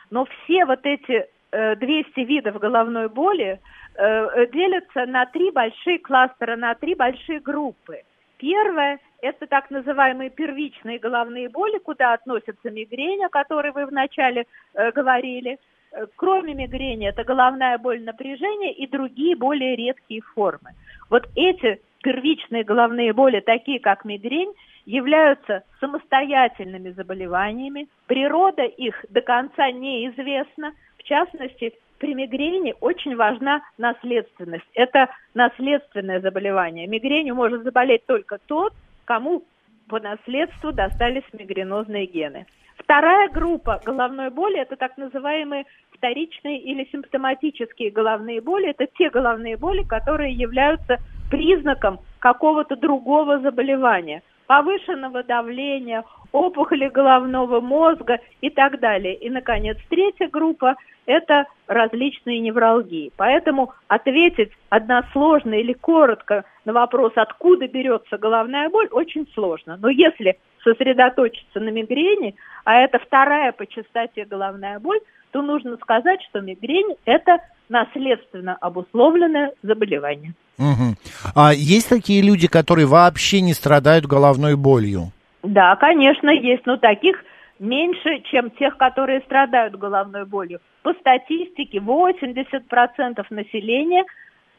Но 0.10 0.26
все 0.26 0.66
вот 0.66 0.86
эти 0.86 1.28
э, 1.52 1.76
200 1.76 2.20
видов 2.22 2.60
головной 2.60 3.10
боли 3.10 3.60
э, 3.96 4.04
э, 4.04 4.48
делятся 4.52 5.06
на 5.06 5.26
три 5.26 5.52
большие 5.52 6.00
кластера, 6.00 6.56
на 6.56 6.76
три 6.76 6.96
большие 6.96 7.40
группы. 7.40 8.02
Первое– 8.38 9.00
это 9.22 9.48
так 9.48 9.72
называемые 9.72 10.30
первичные 10.30 11.00
головные 11.00 11.48
боли, 11.50 11.78
куда 11.78 12.14
относятся 12.14 12.70
мигрень, 12.70 13.24
о 13.24 13.30
которой 13.30 13.72
вы 13.72 13.86
вначале 13.86 14.46
э, 14.74 14.92
говорили. 14.92 15.58
Э, 15.94 16.06
Кроме 16.16 16.54
мигрени, 16.54 17.08
это 17.08 17.24
головная 17.24 17.78
боль 17.78 18.04
напряжения 18.04 18.74
и 18.74 18.86
другие 18.86 19.36
более 19.36 19.76
редкие 19.76 20.22
формы. 20.36 20.72
Вот 21.10 21.28
эти 21.36 21.82
первичные 22.04 22.64
головные 22.64 23.14
боли, 23.14 23.40
такие 23.40 23.80
как 23.80 24.06
мигрень, 24.06 24.54
являются 24.86 25.64
самостоятельными 25.80 26.92
заболеваниями. 26.92 27.88
Природа 28.06 28.64
их 28.64 29.04
до 29.10 29.22
конца 29.22 29.72
неизвестна. 29.72 30.74
В 31.00 31.04
частности, 31.04 31.74
при 31.98 32.14
мигрени 32.14 32.76
очень 32.82 33.16
важна 33.16 33.62
наследственность. 33.78 34.68
Это 34.74 35.10
наследственное 35.34 36.20
заболевание. 36.20 36.86
Мигренью 36.86 37.34
может 37.36 37.64
заболеть 37.64 38.06
только 38.06 38.38
тот, 38.46 38.74
кому 39.06 39.44
по 39.88 40.00
наследству 40.00 40.74
достались 40.74 41.24
мигренозные 41.34 42.06
гены. 42.06 42.46
Вторая 42.78 43.30
группа 43.30 43.82
головной 43.86 44.30
боли– 44.30 44.60
это 44.62 44.76
так 44.76 44.98
называемые 44.98 45.66
вторичные 45.92 46.60
или 46.60 46.90
симптоматические 46.92 47.92
головные 47.92 48.42
боли. 48.42 48.72
Это 48.72 48.88
те 48.98 49.10
головные 49.10 49.56
боли, 49.56 49.84
которые 49.84 50.34
являются 50.34 50.98
признаком 51.34 52.00
какого-то 52.20 52.76
другого 52.76 53.40
заболевания, 53.40 54.22
повышенного 54.46 55.24
давления, 55.24 56.04
опухоли 56.32 56.88
головного 56.90 57.60
мозга 57.60 58.20
и 58.42 58.52
так 58.52 58.80
далее. 58.80 59.16
И, 59.16 59.32
наконец, 59.32 59.78
третья 59.90 60.28
группа– 60.28 60.76
это 61.08 61.48
различные 61.66 62.40
невралгии. 62.40 63.12
Поэтому 63.18 63.74
ответить 63.88 64.52
односложно 64.70 65.56
или 65.56 65.74
коротко 65.74 66.44
на 66.66 66.74
вопрос, 66.74 67.14
откуда 67.16 67.68
берется 67.68 68.20
головная 68.20 68.70
боль, 68.70 68.90
очень 68.92 69.28
сложно. 69.34 69.80
Но 69.82 69.90
если 69.90 70.38
сосредоточиться 70.64 71.60
на 71.60 71.70
мигрени, 71.70 72.36
а 72.64 72.76
это 72.76 73.00
вторая 73.00 73.54
по 73.54 73.66
частоте 73.66 74.26
головная 74.26 74.80
боль, 74.80 75.00
то 75.32 75.42
нужно 75.42 75.78
сказать, 75.78 76.22
что 76.30 76.42
мигрень– 76.42 76.96
это 77.06 77.40
наследственно 77.74 78.56
обусловленное 78.62 79.52
заболевание. 79.64 80.34
Мгм. 80.58 80.96
А 81.36 81.54
есть 81.54 81.90
такие 81.90 82.22
люди, 82.22 82.48
которые 82.48 82.86
вообще 82.86 83.42
не 83.42 83.54
страдают 83.54 84.06
головной 84.06 84.56
болью? 84.56 85.12
Да, 85.42 85.76
конечно, 85.76 86.30
есть, 86.30 86.66
но 86.68 86.78
таких 86.78 87.18
меньше, 87.60 88.22
чем 88.32 88.52
тех, 88.52 88.78
которые 88.78 89.22
страдают 89.22 89.76
головной 89.76 90.26
болью. 90.26 90.60
По 90.84 90.94
статистике 90.94 91.80
80% 91.80 93.26
населения 93.32 94.06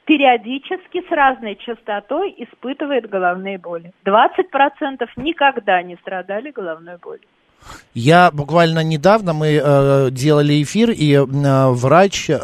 периодически 0.04 1.02
с 1.09 1.11
разной 1.11 1.56
частотой 1.56 2.35
испытывает 2.37 3.09
головные 3.09 3.59
боли. 3.59 3.92
20% 4.04 5.09
никогда 5.16 5.83
не 5.83 5.97
страдали 5.97 6.50
головной 6.50 6.97
болью. 7.00 7.28
Я 7.94 8.30
буквально 8.33 8.83
недавно 8.83 9.35
мы 9.35 9.61
э, 9.62 10.09
делали 10.11 10.62
эфир, 10.62 10.90
и 10.90 11.12
э, 11.14 11.25
врач, 11.71 12.28
э, 12.28 12.37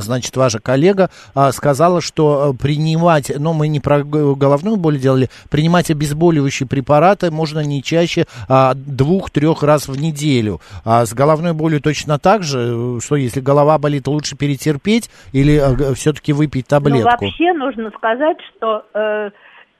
значит, 0.00 0.36
ваша 0.36 0.58
коллега, 0.58 1.08
э, 1.34 1.50
сказала, 1.52 2.02
что 2.02 2.52
э, 2.52 2.62
принимать, 2.62 3.32
ну, 3.38 3.54
мы 3.54 3.68
не 3.68 3.80
про 3.80 4.02
головную 4.04 4.76
боль 4.76 4.98
делали, 4.98 5.30
принимать 5.50 5.90
обезболивающие 5.90 6.68
препараты 6.68 7.30
можно 7.30 7.60
не 7.60 7.82
чаще 7.82 8.26
а, 8.48 8.74
двух-трех 8.74 9.62
раз 9.62 9.88
в 9.88 9.98
неделю. 9.98 10.60
А 10.84 11.06
с 11.06 11.14
головной 11.14 11.54
болью 11.54 11.80
точно 11.80 12.18
так 12.18 12.42
же, 12.42 12.58
э, 12.98 13.00
что 13.02 13.16
если 13.16 13.40
голова 13.40 13.78
болит, 13.78 14.06
лучше 14.06 14.36
перетерпеть 14.36 15.10
или 15.32 15.94
все-таки 15.94 16.34
выпить 16.34 16.66
Но 16.70 16.80
таблетку? 16.80 17.24
вообще 17.24 17.52
нужно 17.54 17.90
сказать, 17.96 18.36
что 18.56 18.84
э, 18.92 19.30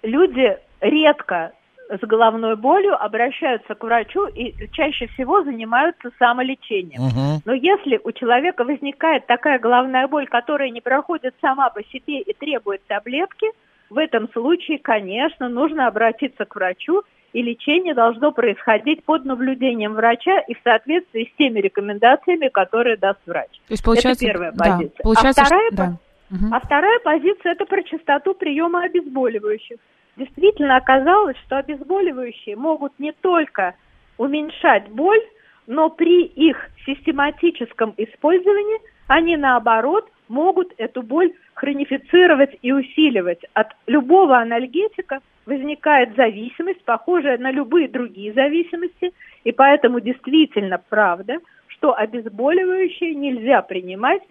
люди 0.03 0.57
редко 0.81 1.53
с 1.89 2.01
головной 2.01 2.57
болью 2.57 3.01
обращаются 3.01 3.75
к 3.75 3.83
врачу 3.83 4.27
и 4.27 4.55
чаще 4.73 5.07
всего 5.09 5.43
занимаются 5.43 6.11
самолечением. 6.19 7.03
Мгм. 7.03 7.43
Но 7.45 7.53
если 7.53 8.01
у 8.03 8.13
человека 8.13 8.65
возникает 8.65 9.27
такая 9.27 9.59
головная 9.59 10.09
боль, 10.09 10.27
которая 10.27 10.71
не 10.71 10.81
проходит 10.81 11.35
сама 11.41 11.71
по 11.71 11.83
себе 11.85 12.21
и 12.21 12.33
требует 12.33 12.83
таблетки, 12.87 13.47
в 13.89 13.99
этом 13.99 14.29
случае, 14.33 14.79
конечно, 14.79 15.49
нужно 15.49 15.87
обратиться 15.87 16.45
к 16.45 16.57
врачу, 16.57 17.03
и 17.33 17.43
лечение 17.43 17.95
должно 17.95 18.33
происходить 18.33 19.05
под 19.05 19.25
наблюдением 19.25 19.95
врача 19.95 20.39
и 20.49 20.55
в 20.55 20.59
соответствии 20.65 21.31
с 21.33 21.37
теми 21.37 21.61
рекомендациями, 21.61 22.49
которые 22.49 22.97
даст 22.97 23.21
врач. 23.27 23.51
То 23.51 23.73
есть 23.73 23.85
получается, 23.85 24.25
это 24.25 24.33
первая 24.33 24.53
да, 24.53 24.65
позиция. 24.65 25.03
получается, 25.03 25.43
а 25.43 25.45
вторая, 25.45 25.67
что- 25.67 25.77
да. 25.77 26.57
а 26.57 26.61
вторая 26.61 26.99
позиция– 27.01 27.53
это 27.53 27.67
про 27.67 27.83
частоту 27.83 28.35
приема 28.35 28.85
обезболивающих. 28.85 29.77
Действительно 30.17 30.77
оказалось, 30.77 31.37
что 31.45 31.59
обезболивающие 31.59 32.57
могут 32.57 32.99
не 32.99 33.13
только 33.13 33.75
уменьшать 34.17 34.89
боль, 34.89 35.21
но 35.67 35.91
при 35.91 36.25
их 36.25 36.57
систематическом 36.87 37.93
использовании 37.97 38.81
они, 39.09 39.37
наоборот, 39.37 40.09
могут 40.29 40.73
эту 40.79 41.03
боль 41.03 41.33
хронифицировать 41.55 42.57
и 42.63 42.73
усиливать. 42.73 43.41
От 43.53 43.69
любого 43.87 44.39
анальгетика 44.39 45.21
возникает 45.45 46.17
зависимость, 46.17 46.83
похожая 46.85 47.39
на 47.39 47.51
любые 47.51 47.89
другие 47.89 48.33
зависимости, 48.33 49.13
и 49.45 49.53
поэтому 49.53 50.01
действительно 50.01 50.81
правда, 50.89 51.39
что 51.69 51.95
обезболивающие 51.95 53.15
нельзя 53.15 53.63
принимать 53.63 54.23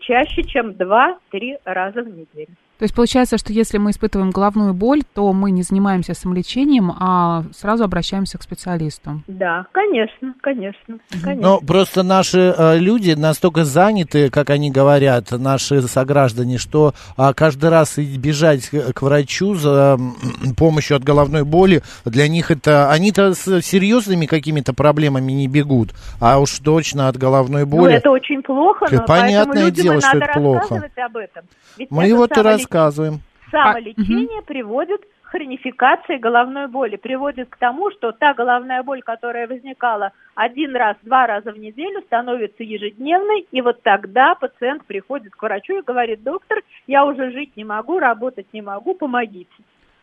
чаще, 0.00 0.42
чем 0.42 0.70
2-3 0.70 1.60
раза 1.64 2.02
в 2.02 2.08
неделю. 2.08 2.54
То 2.78 2.84
есть 2.84 2.94
получается, 2.94 3.38
что 3.38 3.52
если 3.52 3.78
мы 3.78 3.90
испытываем 3.90 4.30
головную 4.30 4.72
боль, 4.72 5.02
то 5.12 5.32
мы 5.32 5.50
не 5.50 5.62
занимаемся 5.62 6.14
самолечением, 6.14 6.92
а 6.92 7.42
сразу 7.52 7.82
обращаемся 7.82 8.38
к 8.38 8.42
специалисту. 8.42 9.20
Да, 9.26 9.66
конечно, 9.72 10.34
конечно, 10.40 10.98
конечно. 11.22 11.48
Ну, 11.48 11.60
просто 11.60 12.04
наши 12.04 12.54
э, 12.56 12.78
люди 12.78 13.12
настолько 13.12 13.64
заняты, 13.64 14.30
как 14.30 14.50
они 14.50 14.70
говорят, 14.70 15.32
наши 15.32 15.82
сограждане, 15.82 16.58
что 16.58 16.94
а, 17.16 17.34
каждый 17.34 17.70
раз 17.70 17.98
бежать 17.98 18.68
к, 18.68 18.92
к 18.92 19.02
врачу 19.02 19.54
за 19.56 19.98
помощью 20.56 20.96
от 20.96 21.02
головной 21.02 21.44
боли, 21.44 21.82
для 22.04 22.28
них 22.28 22.52
это... 22.52 22.90
Они-то 22.92 23.34
с 23.34 23.60
серьезными 23.60 24.26
какими-то 24.26 24.72
проблемами 24.72 25.32
не 25.32 25.48
бегут, 25.48 25.90
а 26.20 26.38
уж 26.38 26.56
точно 26.60 27.08
от 27.08 27.16
головной 27.16 27.62
Ну, 27.62 27.66
боли. 27.66 27.94
это 27.94 28.10
очень 28.10 28.40
плохо, 28.42 28.86
но 28.90 29.02
Понятное 29.04 29.44
поэтому 29.46 29.66
людям 29.66 29.82
дело, 29.82 30.00
что 30.00 30.14
надо 30.14 30.24
это 30.26 30.40
плохо. 30.40 30.74
об 30.76 31.16
этом. 31.16 31.42
Ведь 31.76 31.90
Мы 31.90 32.06
это 32.06 32.16
вот 32.16 32.30
и 32.30 32.34
самолеч- 32.34 32.67
рассказываем. 32.72 33.20
Самолечение 33.50 34.42
приводит 34.42 35.00
к 35.22 35.30
хронификации 35.30 36.16
головной 36.18 36.68
боли, 36.68 36.96
приводит 36.96 37.48
к 37.48 37.56
тому, 37.56 37.90
что 37.90 38.12
та 38.12 38.34
головная 38.34 38.82
боль, 38.82 39.02
которая 39.02 39.46
возникала 39.46 40.12
один 40.34 40.76
раз, 40.76 40.96
два 41.02 41.26
раза 41.26 41.52
в 41.52 41.58
неделю, 41.58 42.02
становится 42.02 42.62
ежедневной, 42.62 43.46
и 43.50 43.60
вот 43.62 43.82
тогда 43.82 44.34
пациент 44.34 44.84
приходит 44.84 45.32
к 45.34 45.42
врачу 45.42 45.78
и 45.78 45.82
говорит, 45.82 46.22
доктор, 46.22 46.58
я 46.86 47.04
уже 47.06 47.30
жить 47.30 47.56
не 47.56 47.64
могу, 47.64 47.98
работать 47.98 48.46
не 48.52 48.60
могу, 48.62 48.94
помогите. 48.94 49.50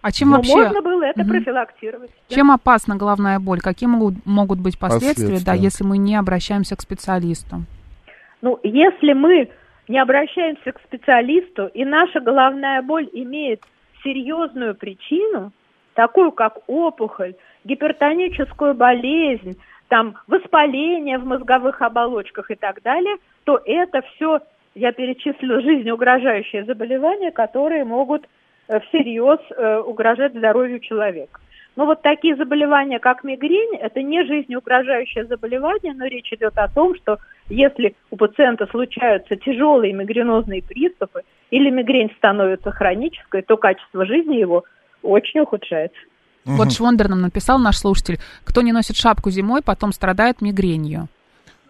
А 0.02 0.12
чем 0.12 0.30
Но 0.30 0.38
вообще... 0.38 0.56
можно 0.56 0.82
было 0.82 1.04
это 1.04 1.22
Мгм. 1.22 1.30
профилактировать. 1.30 2.12
да. 2.30 2.36
Чем 2.36 2.52
опасна 2.52 2.96
головная 2.96 3.40
боль? 3.40 3.60
Какие 3.60 3.90
могут, 3.90 4.14
могут 4.26 4.60
быть 4.60 4.78
последствия, 4.78 5.26
да, 5.26 5.32
Последствия. 5.54 5.64
если 5.64 5.84
мы 5.84 5.98
не 5.98 6.16
обращаемся 6.16 6.76
к 6.76 6.82
специалисту? 6.82 7.64
Ну, 8.42 8.60
если 8.62 9.14
мы 9.14 9.50
не 9.88 10.00
обращаемся 10.00 10.72
к 10.72 10.82
специалисту, 10.82 11.68
и 11.68 11.86
наша 11.86 12.20
головная 12.20 12.82
боль 12.82 13.10
имеет 13.14 13.62
серьезную 14.04 14.76
причину, 14.76 15.52
такую 15.94 16.32
как 16.32 16.60
опухоль, 16.68 17.36
гипертоническую 17.64 18.74
болезнь, 18.74 19.60
там 19.88 20.16
воспаление 20.28 21.18
в 21.18 21.26
мозговых 21.26 21.82
оболочках 21.82 22.52
и 22.52 22.56
так 22.56 22.82
далее, 22.82 23.16
то 23.44 23.60
это 23.64 24.02
все, 24.02 24.40
я 24.74 24.92
перечислю, 24.92 25.62
жизнеугрожающие 25.62 26.66
заболевания, 26.66 27.32
которые 27.32 27.86
могут 27.86 28.28
э, 28.68 28.80
всерьез 28.82 29.40
э, 29.52 29.78
угрожать 29.80 30.34
здоровью 30.34 30.80
человека. 30.80 31.40
Но 31.76 31.86
вот 31.86 32.02
такие 32.02 32.36
заболевания, 32.36 33.00
как 33.00 33.24
мигрень, 33.24 33.78
это 33.78 34.02
не 34.02 34.24
жизнеугрожающее 34.24 35.26
заболевание, 35.26 35.94
но 35.94 36.06
речь 36.06 36.32
идет 36.32 36.58
о 36.58 36.70
том, 36.70 36.96
что 36.96 37.20
если 37.50 37.96
у 38.12 38.18
пациента 38.18 38.66
случаются 38.68 39.36
тяжелые 39.36 39.94
мигренозные 39.94 40.64
приступы 40.64 41.22
или 41.52 41.70
мигрень 41.70 42.12
становится 42.18 42.72
хронической, 42.72 43.42
то 43.42 43.58
качество 43.58 44.06
жизни 44.06 44.36
его 44.36 44.64
очень 45.04 45.42
ухудшается. 45.42 45.98
Вот 46.46 46.72
Швондер 46.72 47.10
нам 47.10 47.22
написал, 47.22 47.58
наш 47.58 47.78
слушатель, 47.78 48.20
кто 48.44 48.62
не 48.62 48.72
носит 48.72 48.96
шапку 48.96 49.32
зимой, 49.32 49.62
потом 49.64 49.92
страдает 49.92 50.42
мигренью. 50.42 51.08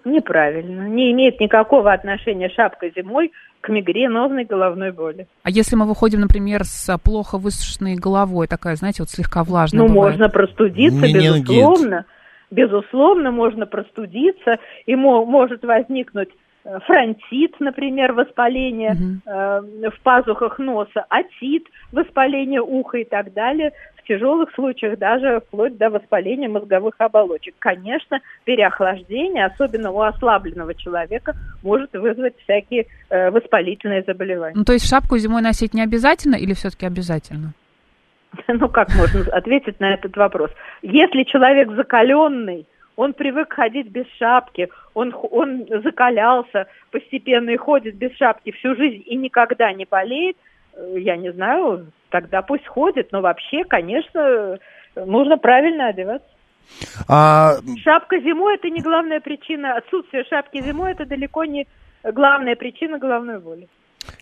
Неправильно. 0.04 0.88
Не 0.88 1.12
имеет 1.14 1.40
никакого 1.40 1.92
отношения 1.92 2.50
шапка 2.50 2.90
зимой 2.96 3.32
к 3.62 3.70
мигренозной 3.70 4.46
головной 4.46 4.92
боли. 4.92 5.28
А 5.44 5.50
если 5.50 5.76
мы 5.76 5.88
выходим, 5.88 6.20
например, 6.20 6.64
с 6.64 6.96
плохо 7.00 7.38
высушенной 7.40 7.96
головой, 7.96 8.48
такая, 8.48 8.76
знаете, 8.76 9.02
вот 9.02 9.10
слегка 9.10 9.44
влажная 9.44 9.82
Ну, 9.82 9.88
бывает. 9.88 10.12
можно 10.14 10.30
простудиться, 10.30 11.00
Менингит. 11.00 11.48
безусловно. 11.48 12.06
Безусловно, 12.52 13.32
можно 13.32 13.66
простудиться, 13.66 14.58
и 14.86 14.96
мо- 14.96 15.26
может 15.26 15.64
возникнуть 15.64 16.30
э, 16.64 16.80
фронтит, 16.86 17.56
например, 17.60 18.14
воспаление 18.14 18.94
Мгм. 18.94 19.22
э, 19.26 19.90
в 19.90 20.00
пазухах 20.04 20.60
носа, 20.60 21.06
отит, 21.10 21.68
воспаление 21.92 22.62
уха 22.62 22.98
и 22.98 23.04
так 23.04 23.34
далее. 23.34 23.72
В 23.98 24.08
тяжелых 24.08 24.52
случаях 24.54 25.00
даже 25.00 25.42
вплоть 25.48 25.78
до 25.78 25.90
воспаления 25.90 26.48
мозговых 26.48 26.94
оболочек. 27.00 27.56
Конечно, 27.58 28.20
переохлаждение, 28.44 29.46
особенно 29.46 29.92
у 29.92 30.02
ослабленного 30.02 30.76
человека, 30.76 31.34
может 31.64 31.92
вызвать 31.94 32.36
всякие 32.44 32.86
э, 33.10 33.32
воспалительные 33.32 34.04
заболевания. 34.06 34.56
Ну, 34.56 34.64
то 34.64 34.74
есть 34.74 34.88
шапку 34.88 35.18
зимой 35.18 35.42
носить 35.42 35.74
не 35.74 35.82
обязательно 35.82 36.36
или 36.36 36.54
все-таки 36.54 36.86
обязательно? 36.86 37.54
Ну, 38.48 38.70
как 38.70 38.90
можно 38.96 39.22
ответить 39.32 39.80
на 39.80 39.94
этот 39.94 40.16
вопрос? 40.18 40.52
Если 40.82 41.24
человек 41.24 41.72
закаленный, 41.72 42.66
он 42.96 43.14
привык 43.14 43.54
ходить 43.54 43.90
без 43.90 44.06
шапки, 44.18 44.70
он, 44.94 45.14
он 45.32 45.66
закалялся 45.84 46.68
постепенно 46.92 47.50
и 47.50 47.58
ходит 47.58 47.96
без 47.96 48.16
шапки 48.16 48.52
всю 48.52 48.76
жизнь 48.76 49.04
и 49.06 49.16
никогда 49.16 49.74
не 49.74 49.86
болеет, 49.86 50.38
э, 50.74 50.96
я 51.00 51.18
не 51.18 51.32
знаю, 51.32 51.88
тогда 52.10 52.42
пусть 52.42 52.66
ходит. 52.68 53.12
Но 53.12 53.22
вообще, 53.22 53.64
конечно, 53.66 54.60
нужно 54.96 55.38
правильно 55.38 55.88
одеваться. 55.88 56.28
А, 57.08 57.56
Шапка 57.84 58.20
зимой 58.20 58.56
это 58.56 58.70
не 58.70 58.82
главная 58.82 59.20
причина, 59.20 59.76
отсутствие 59.76 60.24
шапки 60.24 60.62
зимой 60.62 60.94
это 60.94 61.06
далеко 61.06 61.46
не 61.46 61.68
главная 62.04 62.56
причина 62.56 62.98
головной 62.98 63.40
боли. 63.40 63.68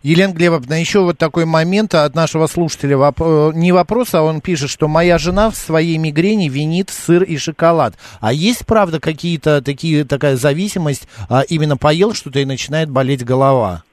Елена 0.01 0.33
Глебовна, 0.33 0.79
еще 0.79 0.99
вот 0.99 1.17
такой 1.17 1.45
момент 1.45 1.93
от 1.93 2.15
нашего 2.15 2.47
слушателя. 2.47 2.97
Воп- 2.97 3.51
э, 3.51 3.51
Не 3.55 3.71
вопрос, 3.71 4.13
а 4.13 4.23
он 4.23 4.41
пишет, 4.41 4.69
что 4.69 4.87
моя 4.87 5.17
жена 5.17 5.49
в 5.49 5.55
своей 5.55 5.97
мигрени 5.97 6.49
винит 6.49 6.89
сыр 6.89 7.23
и 7.23 7.37
шоколад. 7.37 7.93
А 8.21 8.33
есть, 8.33 8.65
правда, 8.65 8.99
какие-то 8.99 9.61
такие, 9.63 10.03
такая 10.05 10.35
зависимость, 10.35 11.07
а, 11.29 11.41
именно 11.47 11.77
поел 11.77 12.13
что-то 12.13 12.39
и 12.39 12.45
начинает 12.45 12.89
болеть 12.89 13.23
голова? 13.23 13.83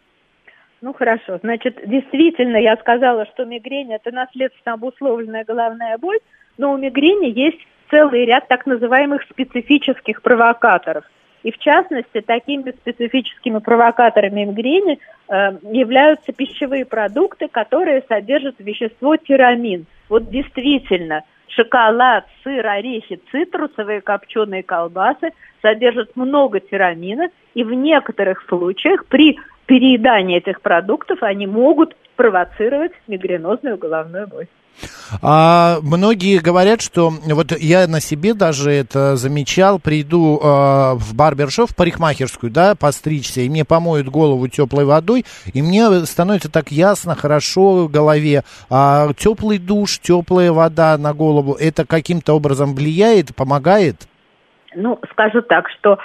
Ну 0.81 0.95
хорошо, 0.95 1.39
значит, 1.43 1.79
действительно, 1.87 2.57
я 2.57 2.77
сказала, 2.77 3.27
что 3.35 3.45
мигрень 3.45 3.93
это 3.93 4.11
наследственно 4.13 4.75
обусловленная 4.75 5.45
головная 5.45 5.99
боль, 5.99 6.19
но 6.57 6.73
у 6.73 6.79
мигрени 6.79 7.39
есть 7.39 7.61
целый 7.91 8.25
ряд 8.25 8.49
так 8.49 8.65
называемых 8.67 9.23
специфических 9.31 10.23
провокаторов. 10.23 11.05
И 11.43 11.53
в 11.53 11.59
частности, 11.59 12.21
такими 12.21 12.71
специфическими 12.71 13.59
провокаторами 13.59 14.45
мигрени 14.45 14.99
э, 15.29 15.59
являются 15.73 16.33
пищевые 16.33 16.85
продукты, 16.85 17.49
которые 17.49 18.05
содержат 18.09 18.57
вещество 18.59 19.17
тирамин. 19.17 19.87
Вот 20.09 20.29
действительно, 20.29 21.23
шоколад, 21.49 22.27
сыр, 22.45 22.67
орехи, 22.67 23.21
цитрусовые 23.31 24.03
копченые 24.03 24.63
колбасы 24.63 25.31
содержат 25.63 26.15
много 26.15 26.61
тирамина, 26.61 27.31
и 27.55 27.65
в 27.65 27.73
некоторых 27.73 28.45
случаях 28.49 29.07
при 29.07 29.39
переедании 29.67 30.37
этих 30.37 30.61
продуктов 30.61 31.23
они 31.23 31.47
могут 31.47 31.97
провоцировать 32.17 32.93
мигренозную 33.07 33.79
головную 33.79 34.27
боль. 34.29 34.47
А 35.23 35.79
многие 35.83 36.39
говорят, 36.39 36.81
что 36.81 37.11
вот 37.11 37.53
я 37.59 37.87
на 37.87 38.00
себе 38.00 38.35
даже 38.35 38.71
это 38.71 39.17
замечал, 39.17 39.79
приду 39.79 40.39
э, 40.39 40.45
в 40.95 41.15
барбершоп, 41.15 41.71
в 41.71 41.77
парикмахерскую, 41.77 42.50
да, 42.50 42.75
постричься, 42.75 43.41
и 43.41 43.49
мне 43.49 43.65
помоют 43.65 44.09
голову 44.09 44.49
теплой 44.49 44.85
водой, 44.85 45.25
и 45.53 45.62
мне 45.62 45.91
становится 46.07 46.50
так 46.50 46.71
ясно, 46.71 47.15
хорошо 47.15 47.87
в 47.87 47.91
голове. 47.91 48.43
А 48.71 49.12
теплый 49.15 49.59
душ, 49.59 49.99
теплая 49.99 50.53
вода 50.53 50.97
на 50.97 51.12
голову, 51.12 51.55
это 51.55 51.85
каким-то 51.85 52.35
образом 52.35 52.75
влияет, 52.75 53.35
помогает? 53.35 53.97
Ну, 54.75 55.00
скажу 55.11 55.43
так, 55.43 55.69
что 55.71 55.99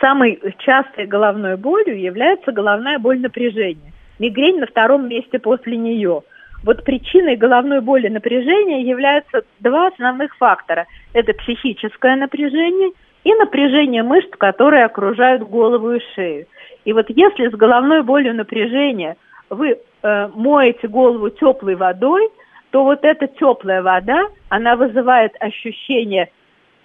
самой 0.00 0.40
частой 0.58 1.06
головной 1.06 1.56
болью 1.56 2.00
является 2.00 2.52
головная 2.52 2.98
боль 2.98 3.20
напряжения. 3.20 3.92
Мигрень 4.18 4.58
на 4.58 4.66
втором 4.66 5.08
месте 5.08 5.38
после 5.38 5.76
нее. 5.76 6.22
Вот 6.64 6.84
причиной 6.84 7.36
головной 7.36 7.80
боли 7.80 8.08
напряжения 8.08 8.82
являются 8.82 9.42
два 9.60 9.88
основных 9.88 10.36
фактора. 10.36 10.86
Это 11.12 11.32
психическое 11.34 12.16
напряжение 12.16 12.90
и 13.24 13.34
напряжение 13.34 14.02
мышц, 14.02 14.30
которые 14.38 14.84
окружают 14.84 15.42
голову 15.42 15.92
и 15.92 16.00
шею. 16.14 16.46
И 16.84 16.92
вот 16.92 17.06
если 17.08 17.48
с 17.48 17.52
головной 17.52 18.02
болью 18.02 18.34
напряжения 18.34 19.16
вы 19.50 19.78
э, 20.02 20.28
моете 20.34 20.88
голову 20.88 21.30
теплой 21.30 21.74
водой, 21.74 22.30
то 22.70 22.84
вот 22.84 23.04
эта 23.04 23.26
теплая 23.26 23.82
вода, 23.82 24.28
она 24.48 24.76
вызывает 24.76 25.32
ощущение 25.40 26.30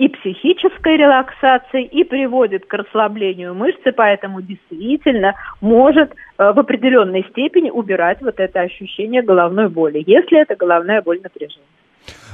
и 0.02 0.08
психической 0.10 0.98
релаксации, 0.98 1.84
и 1.84 2.04
приводит 2.04 2.66
к 2.66 2.74
расслаблению 2.74 3.54
мышцы, 3.54 3.92
поэтому 3.96 4.42
действительно 4.42 5.36
может 5.62 6.10
э, 6.12 6.54
в 6.54 6.58
определенной 6.58 7.24
степени 7.30 7.70
убирать 7.70 8.18
вот 8.22 8.40
это 8.40 8.62
ощущение 8.62 9.22
головной 9.22 9.70
боли, 9.70 10.04
если 10.08 10.42
это 10.42 10.56
головная 10.56 11.04
боль 11.04 11.20
напряжения. 11.22 11.68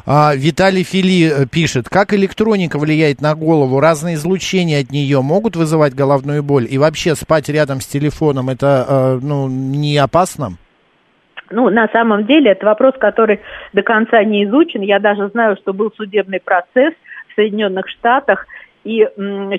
А, 0.06 0.34
Виталий 0.34 0.84
Фили 0.84 1.28
э, 1.28 1.46
пишет, 1.46 1.90
как 1.90 2.14
электроника 2.14 2.80
влияет 2.80 3.20
на 3.20 3.36
голову, 3.36 3.82
разные 3.82 4.16
излучения 4.16 4.80
от 4.80 4.92
нее 4.92 5.22
могут 5.22 5.58
вызывать 5.58 5.94
головную 5.94 6.44
боль, 6.44 6.68
и 6.70 6.78
вообще 6.78 7.16
спать 7.16 7.50
рядом 7.50 7.82
с 7.82 7.88
телефоном 7.88 8.50
это 8.50 8.86
э, 8.88 9.20
ну, 9.22 9.50
не 9.50 9.98
опасно? 9.98 10.52
Ну, 11.52 11.70
на 11.70 11.90
самом 11.90 12.26
деле, 12.26 12.52
это 12.52 12.66
вопрос, 12.66 12.94
который 12.98 13.42
до 13.74 13.82
конца 13.82 14.24
не 14.24 14.46
изучен. 14.46 14.82
Я 14.82 15.00
даже 15.00 15.28
знаю, 15.30 15.58
что 15.58 15.74
был 15.74 15.92
судебный 15.98 16.40
процесс 16.40 16.94
Соединенных 17.38 17.88
Штатах, 17.88 18.46
и 18.84 19.08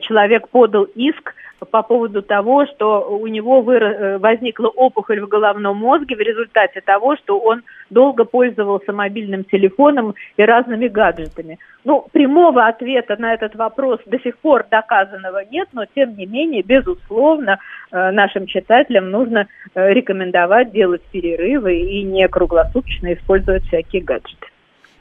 человек 0.01 0.49
подал 0.49 0.85
иск 0.85 1.35
по 1.71 1.83
поводу 1.83 2.23
того, 2.23 2.67
что 2.67 3.01
у 3.09 3.27
него 3.27 3.63
выра- 3.63 3.93
э, 3.93 4.19
возникла 4.19 4.69
опухоль 4.69 5.21
в 5.21 5.29
головном 5.29 5.77
мозге 5.77 6.17
в 6.17 6.21
результате 6.21 6.81
того, 6.81 7.17
что 7.17 7.39
он 7.39 7.63
долго 7.91 8.25
пользовался 8.25 8.93
мобильным 8.93 9.45
телефоном 9.45 10.15
и 10.37 10.43
разными 10.43 10.89
гаджетами. 10.89 11.59
Ну, 11.85 12.07
прямого 12.13 12.67
ответа 12.67 13.17
на 13.19 13.35
этот 13.35 13.55
вопрос 13.57 14.01
до 14.07 14.19
сих 14.21 14.39
пор 14.39 14.67
доказанного 14.71 15.45
нет, 15.51 15.69
но 15.73 15.85
тем 15.95 16.17
не 16.17 16.27
менее, 16.27 16.63
безусловно, 16.63 17.59
э, 17.91 18.11
нашим 18.11 18.47
читателям 18.47 19.11
нужно 19.11 19.47
э, 19.75 19.93
рекомендовать 19.93 20.73
делать 20.73 21.03
перерывы 21.13 21.77
и 21.77 22.03
не 22.03 22.29
круглосуточно 22.29 23.13
использовать 23.13 23.65
всякие 23.65 24.03
гаджеты. 24.03 24.47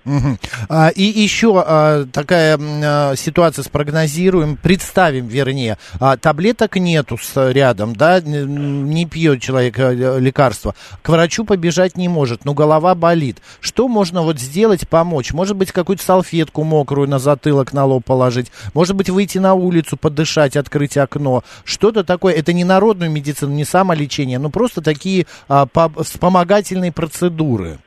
Мгм. 0.07 0.39
А, 0.69 0.87
и 0.87 1.03
еще 1.03 1.61
а, 1.65 2.05
такая 2.05 2.57
а, 2.57 3.13
ситуация 3.17 3.63
спрогнозируем, 3.63 4.55
представим, 4.55 5.27
вернее, 5.27 5.77
а, 5.99 6.15
таблеток 6.15 6.77
нету 6.77 7.17
с, 7.21 7.51
рядом, 7.51 7.93
да, 7.93 8.19
н- 8.19 8.85
не 8.89 9.05
пьет 9.05 9.41
человек 9.41 9.77
а, 9.77 10.17
лекарства, 10.17 10.75
к 11.01 11.09
врачу 11.09 11.43
побежать 11.43 11.97
не 11.97 12.07
может, 12.07 12.45
но 12.45 12.53
голова 12.53 12.95
болит. 12.95 13.39
Что 13.59 13.89
можно 13.89 14.21
вот 14.21 14.39
сделать, 14.39 14.87
помочь? 14.87 15.33
Может 15.33 15.57
быть, 15.57 15.73
какую-то 15.73 16.03
салфетку 16.03 16.63
мокрую 16.63 17.09
на 17.09 17.19
затылок, 17.19 17.73
на 17.73 17.83
лоб 17.83 18.05
положить? 18.05 18.49
Может 18.73 18.95
быть, 18.95 19.09
выйти 19.09 19.39
на 19.39 19.55
улицу, 19.55 19.97
подышать, 19.97 20.55
открыть 20.55 20.95
окно? 20.95 21.43
Что-то 21.65 22.05
такое, 22.05 22.33
это 22.33 22.53
не 22.53 22.63
народную 22.63 23.11
медицину, 23.11 23.51
не 23.51 23.65
самолечение, 23.65 24.39
но 24.39 24.49
просто 24.49 24.81
такие 24.81 25.27
а, 25.49 25.65
по- 25.65 25.91
вспомогательные 26.01 26.93
процедуры. 26.93 27.79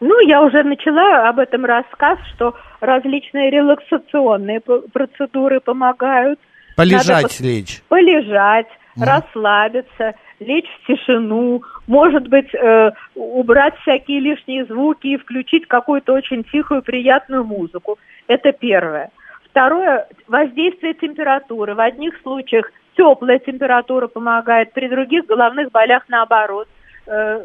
Ну, 0.00 0.18
я 0.26 0.42
уже 0.42 0.62
начала 0.62 1.28
об 1.28 1.38
этом 1.38 1.64
рассказ, 1.64 2.18
что 2.34 2.54
различные 2.80 3.50
релаксационные 3.50 4.60
процедуры 4.60 5.60
помогают. 5.60 6.40
Полежать, 6.76 7.22
Надо 7.22 7.34
лечь. 7.40 7.82
Полежать, 7.88 8.68
расслабиться, 8.98 10.14
лечь 10.38 10.68
в 10.82 10.86
тишину, 10.86 11.62
может 11.86 12.28
быть, 12.28 12.52
э, 12.54 12.92
убрать 13.14 13.74
всякие 13.82 14.20
лишние 14.20 14.64
звуки 14.64 15.08
и 15.08 15.16
включить 15.18 15.66
какую-то 15.66 16.14
очень 16.14 16.44
тихую, 16.44 16.82
приятную 16.82 17.44
музыку. 17.44 17.98
Это 18.26 18.52
первое. 18.52 19.10
Второе, 19.50 20.06
воздействие 20.28 20.94
температуры. 20.94 21.74
В 21.74 21.80
одних 21.80 22.14
случаях 22.22 22.70
теплая 22.96 23.38
температура 23.38 24.06
помогает, 24.06 24.72
при 24.72 24.88
других 24.88 25.26
головных 25.26 25.70
болях 25.72 26.04
наоборот. 26.08 26.68
Э, 27.06 27.42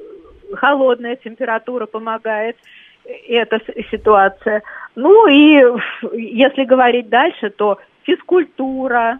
холодная 0.54 1.16
температура 1.16 1.86
помогает 1.86 2.58
эта 3.28 3.60
ситуация. 3.92 4.64
Ну 4.96 5.28
и 5.28 5.62
если 6.14 6.64
говорить 6.64 7.10
дальше, 7.10 7.50
то 7.50 7.80
физкультура, 8.04 9.20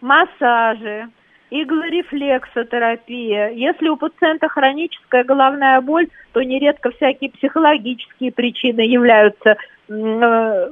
массажи, 0.00 1.08
иглорефлексотерапия. 1.50 3.50
Если 3.50 3.88
у 3.88 3.96
пациента 3.96 4.48
хроническая 4.48 5.24
головная 5.24 5.80
боль, 5.80 6.08
то 6.32 6.42
нередко 6.42 6.90
всякие 6.90 7.30
психологические 7.30 8.32
причины 8.32 8.80
являются 8.80 9.50
э, 9.50 9.56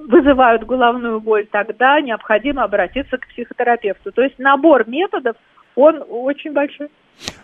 вызывают 0.09 0.65
головную 0.65 1.21
боль, 1.21 1.47
тогда 1.51 2.01
необходимо 2.01 2.65
обратиться 2.65 3.19
к 3.19 3.29
психотерапевту. 3.29 4.13
То 4.13 4.23
есть 4.23 4.39
набор 4.39 4.89
методов, 4.89 5.37
он 5.77 6.03
очень 6.09 6.53
большой. 6.53 6.89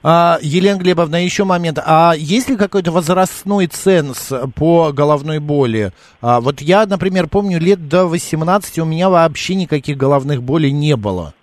А, 0.02 0.38
Елена 0.40 0.78
Глебовна, 0.78 1.16
еще 1.16 1.44
момент. 1.44 1.78
А 1.85 2.12
есть 2.16 2.48
ли 2.48 2.57
какой-то 2.57 2.90
возрастной 2.90 3.66
ценз 3.66 4.33
по 4.57 4.92
головной 4.92 5.38
боли? 5.38 5.92
А, 6.20 6.40
вот 6.40 6.61
я, 6.61 6.87
например, 6.87 7.28
помню, 7.28 7.59
лет 7.59 7.88
до 7.88 8.07
18 8.07 8.78
у 8.78 8.85
меня 8.85 9.09
вообще 9.09 9.54
никаких 9.54 9.96
головных 9.96 10.42
болей 10.42 10.72
не 10.72 10.96
было. 10.96 11.35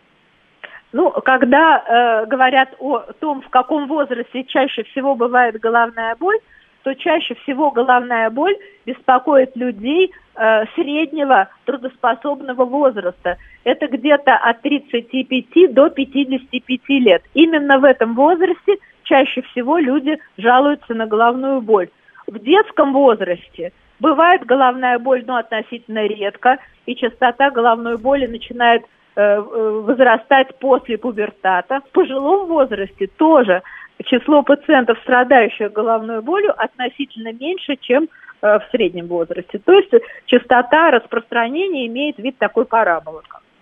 Ну, 0.94 1.12
когда 1.12 1.84
э, 2.24 2.26
говорят 2.28 2.70
о 2.80 3.00
том, 3.20 3.42
в 3.42 3.50
каком 3.50 3.88
возрасте 3.88 4.46
чаще 4.46 4.84
всего 4.84 5.14
бывает 5.16 5.60
головная 5.60 6.16
боль, 6.18 6.40
то 6.86 6.94
чаще 6.94 7.34
всего 7.34 7.72
головная 7.72 8.30
боль 8.30 8.56
беспокоит 8.86 9.56
людей 9.56 10.12
э, 10.36 10.66
среднего 10.76 11.50
трудоспособного 11.66 12.64
возраста. 12.64 13.38
Это 13.64 13.88
где-то 13.88 14.36
от 14.36 14.62
35 14.62 15.74
до 15.74 15.90
55 15.90 16.80
лет. 16.90 17.24
Именно 17.34 17.80
в 17.80 17.86
этом 17.86 18.14
возрасте 18.14 18.76
чаще 19.02 19.42
всего 19.42 19.80
люди 19.80 20.20
жалуются 20.38 20.94
на 20.94 21.08
головную 21.08 21.60
боль. 21.62 21.90
В 22.28 22.38
детском 22.38 22.94
возрасте 22.94 23.72
бывает 24.00 24.46
головная 24.46 25.00
боль, 25.00 25.24
но 25.26 25.38
относительно 25.38 26.06
редко, 26.06 26.60
и 26.86 26.96
частота 26.96 27.50
головной 27.50 27.98
боли 27.98 28.28
начинает 28.28 28.84
э, 29.16 29.22
э, 29.24 29.40
возрастать 29.84 30.60
после 30.60 31.00
пубертата. 31.00 31.82
В 31.90 31.92
пожилом 31.94 32.46
возрасте 32.46 33.08
тоже 33.08 33.64
число 34.04 34.44
пациентов, 34.44 34.98
страдающих 35.04 35.72
головной 35.72 36.22
болью, 36.22 36.54
относительно 36.58 37.32
меньше, 37.34 37.78
чем 37.80 38.10
э, 38.42 38.60
в 38.60 38.68
среднем 38.72 39.08
возрасте. 39.08 39.60
То 39.60 39.74
есть 39.74 39.92
частота 40.26 40.92
распространения 40.92 41.88
имеет 41.88 42.18
вид 42.18 42.38
такой 42.38 42.66
параболы. 42.66 43.22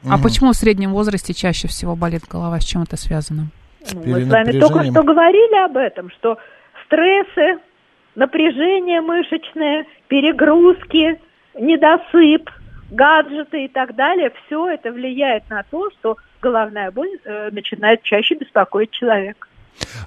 А 0.10 0.18
почему 0.22 0.52
в 0.52 0.56
среднем 0.56 0.92
возрасте 0.92 1.34
чаще 1.34 1.68
всего 1.68 1.96
болит 1.96 2.24
голова? 2.30 2.60
С 2.60 2.66
чем 2.66 2.82
это 2.82 2.98
связано? 2.98 3.48
Ну, 3.94 4.02
мы 4.06 4.22
с 4.22 4.30
вами 4.30 4.60
только 4.60 4.84
что 4.84 5.04
говорили 5.04 5.64
об 5.64 5.78
этом, 5.78 6.10
что 6.12 6.38
стрессы, 6.86 7.60
напряжение 8.16 9.02
мышечное, 9.02 9.86
перегрузки, 10.08 11.20
недосып, 11.56 12.50
гаджеты 12.92 13.66
и 13.66 13.68
так 13.68 13.96
далее, 13.96 14.32
все 14.46 14.70
это 14.70 14.92
влияет 14.92 15.50
на 15.50 15.64
то, 15.64 15.90
что 15.92 16.18
головная 16.42 16.92
боль 16.92 17.20
э, 17.24 17.50
начинает 17.52 18.04
чаще 18.04 18.36
беспокоить 18.36 18.92
человека. 18.92 19.48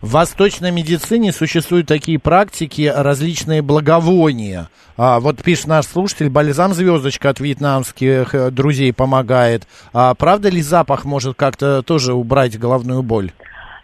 В 0.01 0.13
восточной 0.13 0.71
медицине 0.71 1.33
существуют 1.33 1.87
такие 1.87 2.19
практики, 2.19 2.93
различные 2.95 3.63
благовония. 3.63 4.69
А, 4.97 5.21
вот 5.21 5.43
пишет 5.43 5.67
наш 5.67 5.87
слушатель, 5.87 6.31
бальзам 6.31 6.73
звездочка 6.73 7.31
от 7.31 7.41
вьетнамских 7.41 8.35
э, 8.35 8.51
друзей 8.51 8.93
помогает. 8.93 9.63
А, 9.93 10.15
правда 10.15 10.49
ли 10.49 10.61
запах 10.61 11.05
может 11.05 11.37
как-то 11.37 11.83
тоже 11.83 12.15
убрать 12.15 12.59
головную 12.59 13.03
боль? 13.03 13.31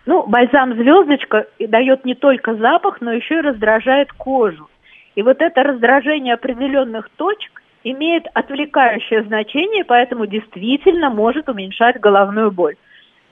Ну, 0.07 0.27
бальзам 0.27 0.75
звездочка 0.75 1.47
дает 1.61 2.05
не 2.05 2.15
только 2.15 2.57
запах, 2.57 3.01
но 3.01 3.13
еще 3.13 3.39
и 3.39 3.43
раздражает 3.43 4.13
кожу. 4.13 4.69
И 5.15 5.23
вот 5.23 5.41
это 5.41 5.63
раздражение 5.63 6.35
определенных 6.35 7.09
точек 7.17 7.63
имеет 7.85 8.25
отвлекающее 8.33 9.23
значение, 9.25 9.85
поэтому 9.85 10.27
действительно 10.27 11.11
может 11.11 11.49
уменьшать 11.49 12.01
головную 12.01 12.51
боль. 12.51 12.77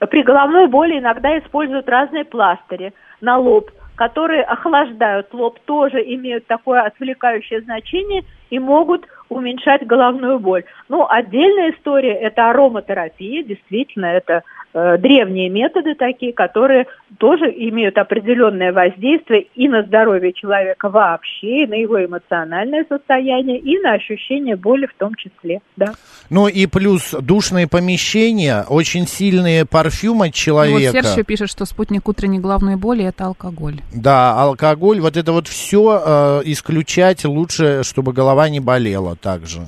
При 0.08 0.22
головной 0.22 0.66
боли 0.66 0.98
иногда 0.98 1.38
используют 1.38 1.88
разные 1.88 2.24
пластыри 2.24 2.94
на 3.20 3.36
лоб, 3.36 3.70
которые 3.96 4.42
охлаждают 4.42 5.32
лоб, 5.34 5.58
тоже 5.66 5.98
имеют 6.14 6.46
такое 6.46 6.80
отвлекающее 6.80 7.60
значение 7.60 8.24
и 8.50 8.58
могут 8.58 9.06
уменьшать 9.28 9.86
головную 9.86 10.38
боль. 10.38 10.64
Ну, 10.88 11.06
отдельная 11.08 11.70
история– 11.70 12.14
это 12.20 12.50
ароматерапия. 12.50 13.42
Действительно, 13.44 14.06
это 14.06 14.42
Э, 14.72 14.98
древние 14.98 15.48
методы 15.48 15.96
такие, 15.96 16.32
которые 16.32 16.86
тоже 17.18 17.46
имеют 17.46 17.98
определенное 17.98 18.72
воздействие 18.72 19.46
и 19.56 19.68
на 19.68 19.82
здоровье 19.82 20.32
человека 20.32 20.88
вообще, 20.88 21.64
и 21.64 21.66
на 21.66 21.74
его 21.74 22.04
эмоциональное 22.04 22.86
состояние, 22.88 23.58
и 23.58 23.80
на 23.80 23.94
ощущение 23.94 24.54
боли 24.54 24.86
в 24.86 24.94
том 24.96 25.16
числе, 25.16 25.60
да. 25.76 25.94
Ну 26.30 26.46
и 26.46 26.66
плюс 26.66 27.10
душные 27.20 27.66
помещения, 27.66 28.64
очень 28.68 29.08
сильные 29.08 29.66
парфюмы 29.66 30.28
от 30.28 30.34
человека. 30.34 30.92
Ну, 30.92 31.00
вот 31.00 31.04
Серж 31.04 31.26
пишет, 31.26 31.50
что 31.50 31.64
спутник 31.64 32.08
утренней 32.08 32.38
головной 32.38 32.76
боли– 32.76 33.04
это 33.06 33.24
алкоголь. 33.24 33.80
Да, 33.92 34.40
алкоголь, 34.40 35.00
вот 35.00 35.16
это 35.16 35.32
вот 35.32 35.48
все 35.48 36.00
э, 36.06 36.42
исключать 36.44 37.24
лучше, 37.24 37.82
чтобы 37.82 38.12
голова 38.12 38.39
не 38.48 38.60
болела 38.60 39.16
также. 39.16 39.60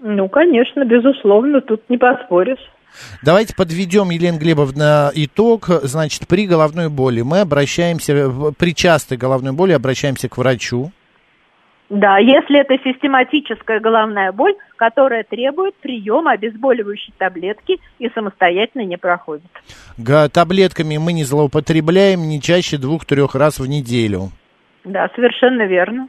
Ну, 0.00 0.28
конечно, 0.28 0.84
безусловно, 0.84 1.60
тут 1.60 1.88
не 1.88 1.98
поспоришь. 1.98 2.58
Давайте 3.22 3.54
подведем, 3.54 4.10
Елена 4.10 4.38
Глебовна, 4.38 5.10
итог. 5.14 5.68
Значит, 5.82 6.26
при 6.26 6.46
головной 6.46 6.88
боли 6.88 7.22
мы 7.22 7.40
обращаемся, 7.40 8.30
при 8.58 8.74
частой 8.74 9.18
головной 9.18 9.52
боли 9.52 9.72
обращаемся 9.72 10.28
к 10.28 10.38
врачу. 10.38 10.90
Да, 11.90 12.18
если 12.18 12.60
это 12.60 12.74
систематическая 12.84 13.80
головная 13.80 14.30
боль, 14.30 14.54
которая 14.76 15.24
требует 15.24 15.74
приема 15.76 16.32
обезболивающей 16.32 17.14
таблетки 17.16 17.80
и 17.98 18.10
самостоятельно 18.10 18.84
не 18.84 18.98
проходит. 18.98 19.50
Г- 19.96 20.28
таблетками 20.28 20.98
мы 20.98 21.14
не 21.14 21.24
злоупотребляем 21.24 22.28
не 22.28 22.42
чаще 22.42 22.76
двух-трех 22.76 23.34
раз 23.34 23.58
в 23.58 23.66
неделю. 23.66 24.30
Да, 24.84 25.08
совершенно 25.14 25.62
верно. 25.62 26.08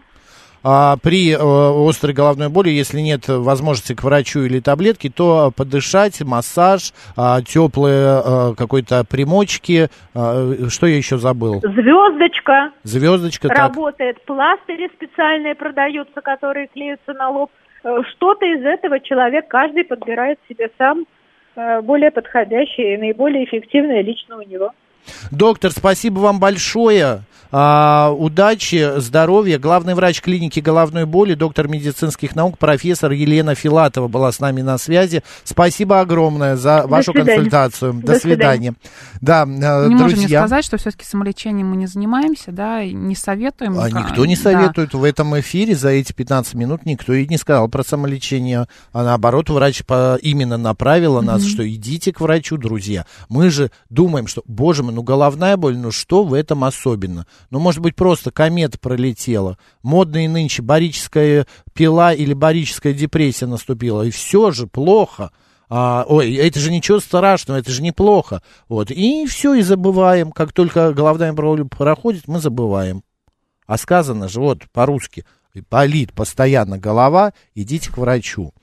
А 0.64 0.98
при 0.98 1.32
э, 1.32 1.90
острой 1.90 2.14
головной 2.14 2.50
боли, 2.50 2.70
если 2.70 3.00
нет 3.00 3.28
возможности 3.28 3.94
к 3.96 4.04
врачу 4.04 4.42
или 4.42 4.60
таблетки, 4.60 5.10
то 5.10 5.52
подышать, 5.56 6.22
массаж, 6.22 6.94
э, 7.18 7.38
теплые 7.48 8.22
э, 8.24 8.54
какой-то 8.58 9.06
примочки. 9.06 9.90
Э, 10.14 10.68
что 10.70 10.88
я 10.88 10.98
еще 10.98 11.18
забыл? 11.18 11.62
Звездочка. 11.62 12.72
Звездочка. 12.84 13.48
Работает. 13.48 14.18
Так. 14.18 14.26
Пластыри 14.26 14.90
специальные 14.96 15.56
продаются, 15.56 16.22
которые 16.22 16.68
клеятся 16.68 17.14
на 17.14 17.30
лоб. 17.30 17.52
Э, 17.84 18.00
что-то 18.12 18.46
из 18.46 18.64
этого 18.64 19.00
человек 19.00 19.48
каждый 19.48 19.86
подбирает 19.86 20.40
себе 20.50 20.70
сам 20.78 21.06
более 21.84 22.10
подходящее 22.12 22.94
и 22.94 22.98
наиболее 22.98 23.44
эффективное 23.44 24.02
лично 24.02 24.38
у 24.38 24.42
него. 24.42 24.72
Доктор, 25.32 25.72
спасибо 25.72 26.20
вам 26.20 26.40
большое. 26.40 27.24
А, 27.52 28.14
удачи, 28.16 29.00
здоровья. 29.00 29.58
Главный 29.58 29.96
врач 29.96 30.22
клиники 30.22 30.60
головной 30.60 31.06
боли, 31.06 31.34
доктор 31.34 31.68
медицинских 31.68 32.36
наук, 32.36 32.58
профессор 32.58 33.12
Елена 33.12 33.56
Филатова 33.56 34.08
была 34.08 34.32
с 34.32 34.40
нами 34.40 34.62
на 34.62 34.78
связи. 34.78 35.24
Спасибо 35.44 36.00
огромное 36.00 36.56
за 36.56 36.86
вашу 36.86 37.12
свидания. 37.12 37.36
консультацию. 37.36 37.94
До, 37.94 38.00
До 38.00 38.20
свидания. 38.20 38.30
свидания. 38.30 38.74
Да, 39.22 39.44
э, 39.44 39.48
не 39.48 39.96
друзья. 39.96 40.04
можем 40.04 40.20
не 40.20 40.28
сказать, 40.28 40.66
что 40.66 40.78
все-таки 40.78 41.06
самолечением 41.06 41.70
мы 41.70 41.78
не 41.78 41.88
занимаемся, 41.88 42.52
да, 42.52 42.84
и 42.84 42.94
не 42.94 43.16
советуем. 43.16 43.80
А 43.80 43.90
никто 43.90 44.26
не 44.26 44.36
советует. 44.36 44.92
Да. 44.92 45.00
В 45.00 45.04
этом 45.04 45.40
эфире 45.40 45.76
за 45.76 45.90
эти 45.90 46.14
15 46.14 46.54
минут 46.54 46.86
никто 46.86 47.14
и 47.14 47.28
не 47.28 47.38
сказал 47.38 47.68
про 47.68 47.84
самолечение. 47.84 48.68
А 48.94 49.04
наоборот, 49.04 49.50
врач 49.50 49.84
по, 49.86 50.18
именно 50.22 50.58
направила 50.58 51.22
нас, 51.22 51.42
mm-hmm. 51.42 51.50
что 51.50 51.68
идите 51.68 52.14
к 52.14 52.22
врачу, 52.22 52.58
друзья. 52.58 53.06
Мы 53.28 53.50
же 53.50 53.72
думаем, 53.90 54.28
что, 54.28 54.44
боже 54.46 54.84
мой, 54.84 54.94
ну 54.94 55.02
головная 55.02 55.58
боль, 55.58 55.78
ну 55.78 55.92
что 55.92 56.24
в 56.24 56.34
этом 56.34 56.64
особенно? 56.64 57.26
Ну, 57.50 57.60
может 57.60 57.82
быть, 57.82 57.96
просто 57.96 58.32
комета 58.32 58.78
пролетела. 58.80 59.58
Модная 59.84 60.28
нынче 60.28 60.62
барическая 60.62 61.48
пила 61.74 62.14
или 62.14 62.34
барическая 62.34 62.94
депрессия 62.94 63.46
наступила. 63.46 64.04
И 64.04 64.12
все 64.12 64.52
же 64.52 64.68
плохо. 64.68 65.32
А, 65.70 66.04
ой, 66.08 66.34
это 66.34 66.60
же 66.60 66.72
ничего 66.72 67.00
страшного, 67.00 67.60
это 67.60 67.72
же 67.72 67.82
неплохо. 67.82 68.42
Вот. 68.68 68.90
И 68.92 69.26
все, 69.28 69.54
и 69.54 69.62
забываем. 69.62 70.32
Как 70.32 70.52
только 70.52 70.94
головная 70.94 71.34
боль 71.34 71.68
проходит, 71.68 72.28
мы 72.28 72.40
забываем. 72.40 73.04
А 73.68 73.78
сказано 73.78 74.28
же, 74.28 74.40
вот 74.40 74.64
по-русски, 74.72 75.26
болит 75.70 76.14
постоянно 76.14 76.78
голова, 76.78 77.34
идите 77.56 77.92
к 77.92 77.98
врачу. 77.98 78.54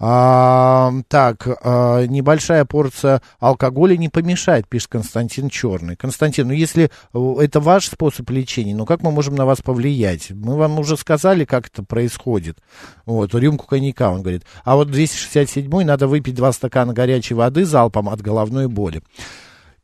А, 0.00 0.92
так, 1.08 1.46
а, 1.62 2.06
небольшая 2.06 2.64
порция 2.64 3.22
алкоголя 3.40 3.96
не 3.96 4.08
помешает, 4.08 4.68
пишет 4.68 4.88
Константин 4.90 5.48
Черный. 5.48 5.96
Константин, 5.96 6.48
ну 6.48 6.52
если 6.52 6.90
это 7.12 7.60
ваш 7.60 7.88
способ 7.88 8.28
лечения, 8.30 8.74
ну 8.74 8.86
как 8.86 9.02
мы 9.02 9.10
можем 9.12 9.34
на 9.34 9.46
вас 9.46 9.60
повлиять? 9.60 10.30
Мы 10.30 10.56
вам 10.56 10.78
уже 10.78 10.96
сказали, 10.96 11.44
как 11.44 11.68
это 11.68 11.82
происходит. 11.82 12.58
Вот, 13.06 13.34
рюмку 13.34 13.66
коньяка, 13.66 14.10
он 14.10 14.22
говорит. 14.22 14.44
А 14.64 14.76
вот 14.76 14.90
267 14.90 15.84
надо 15.84 16.06
выпить 16.06 16.34
два 16.34 16.52
стакана 16.52 16.92
горячей 16.92 17.34
воды 17.34 17.64
залпом 17.64 18.08
от 18.08 18.20
головной 18.20 18.68
боли. 18.68 19.02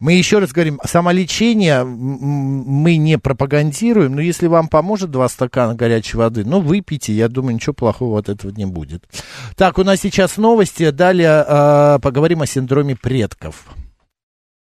Мы 0.00 0.12
еще 0.12 0.38
раз 0.38 0.52
говорим, 0.52 0.80
самолечение 0.84 1.82
мы 1.82 2.96
не 2.98 3.18
пропагандируем, 3.18 4.14
но 4.14 4.20
если 4.20 4.46
вам 4.46 4.68
поможет 4.68 5.11
два 5.11 5.28
стакана 5.28 5.74
горячей 5.74 6.16
воды, 6.16 6.44
ну, 6.44 6.61
выпейте, 6.61 7.12
я 7.12 7.28
думаю, 7.28 7.56
ничего 7.56 7.72
плохого 7.72 8.20
от 8.20 8.28
этого 8.28 8.52
не 8.52 8.64
будет. 8.64 9.08
Так, 9.56 9.76
у 9.76 9.82
нас 9.82 10.00
сейчас 10.00 10.37
новости, 10.37 10.90
далее 10.90 11.44
э, 11.44 11.98
поговорим 12.00 12.42
о 12.42 12.46
синдроме 12.46 12.94
предков. 12.94 13.64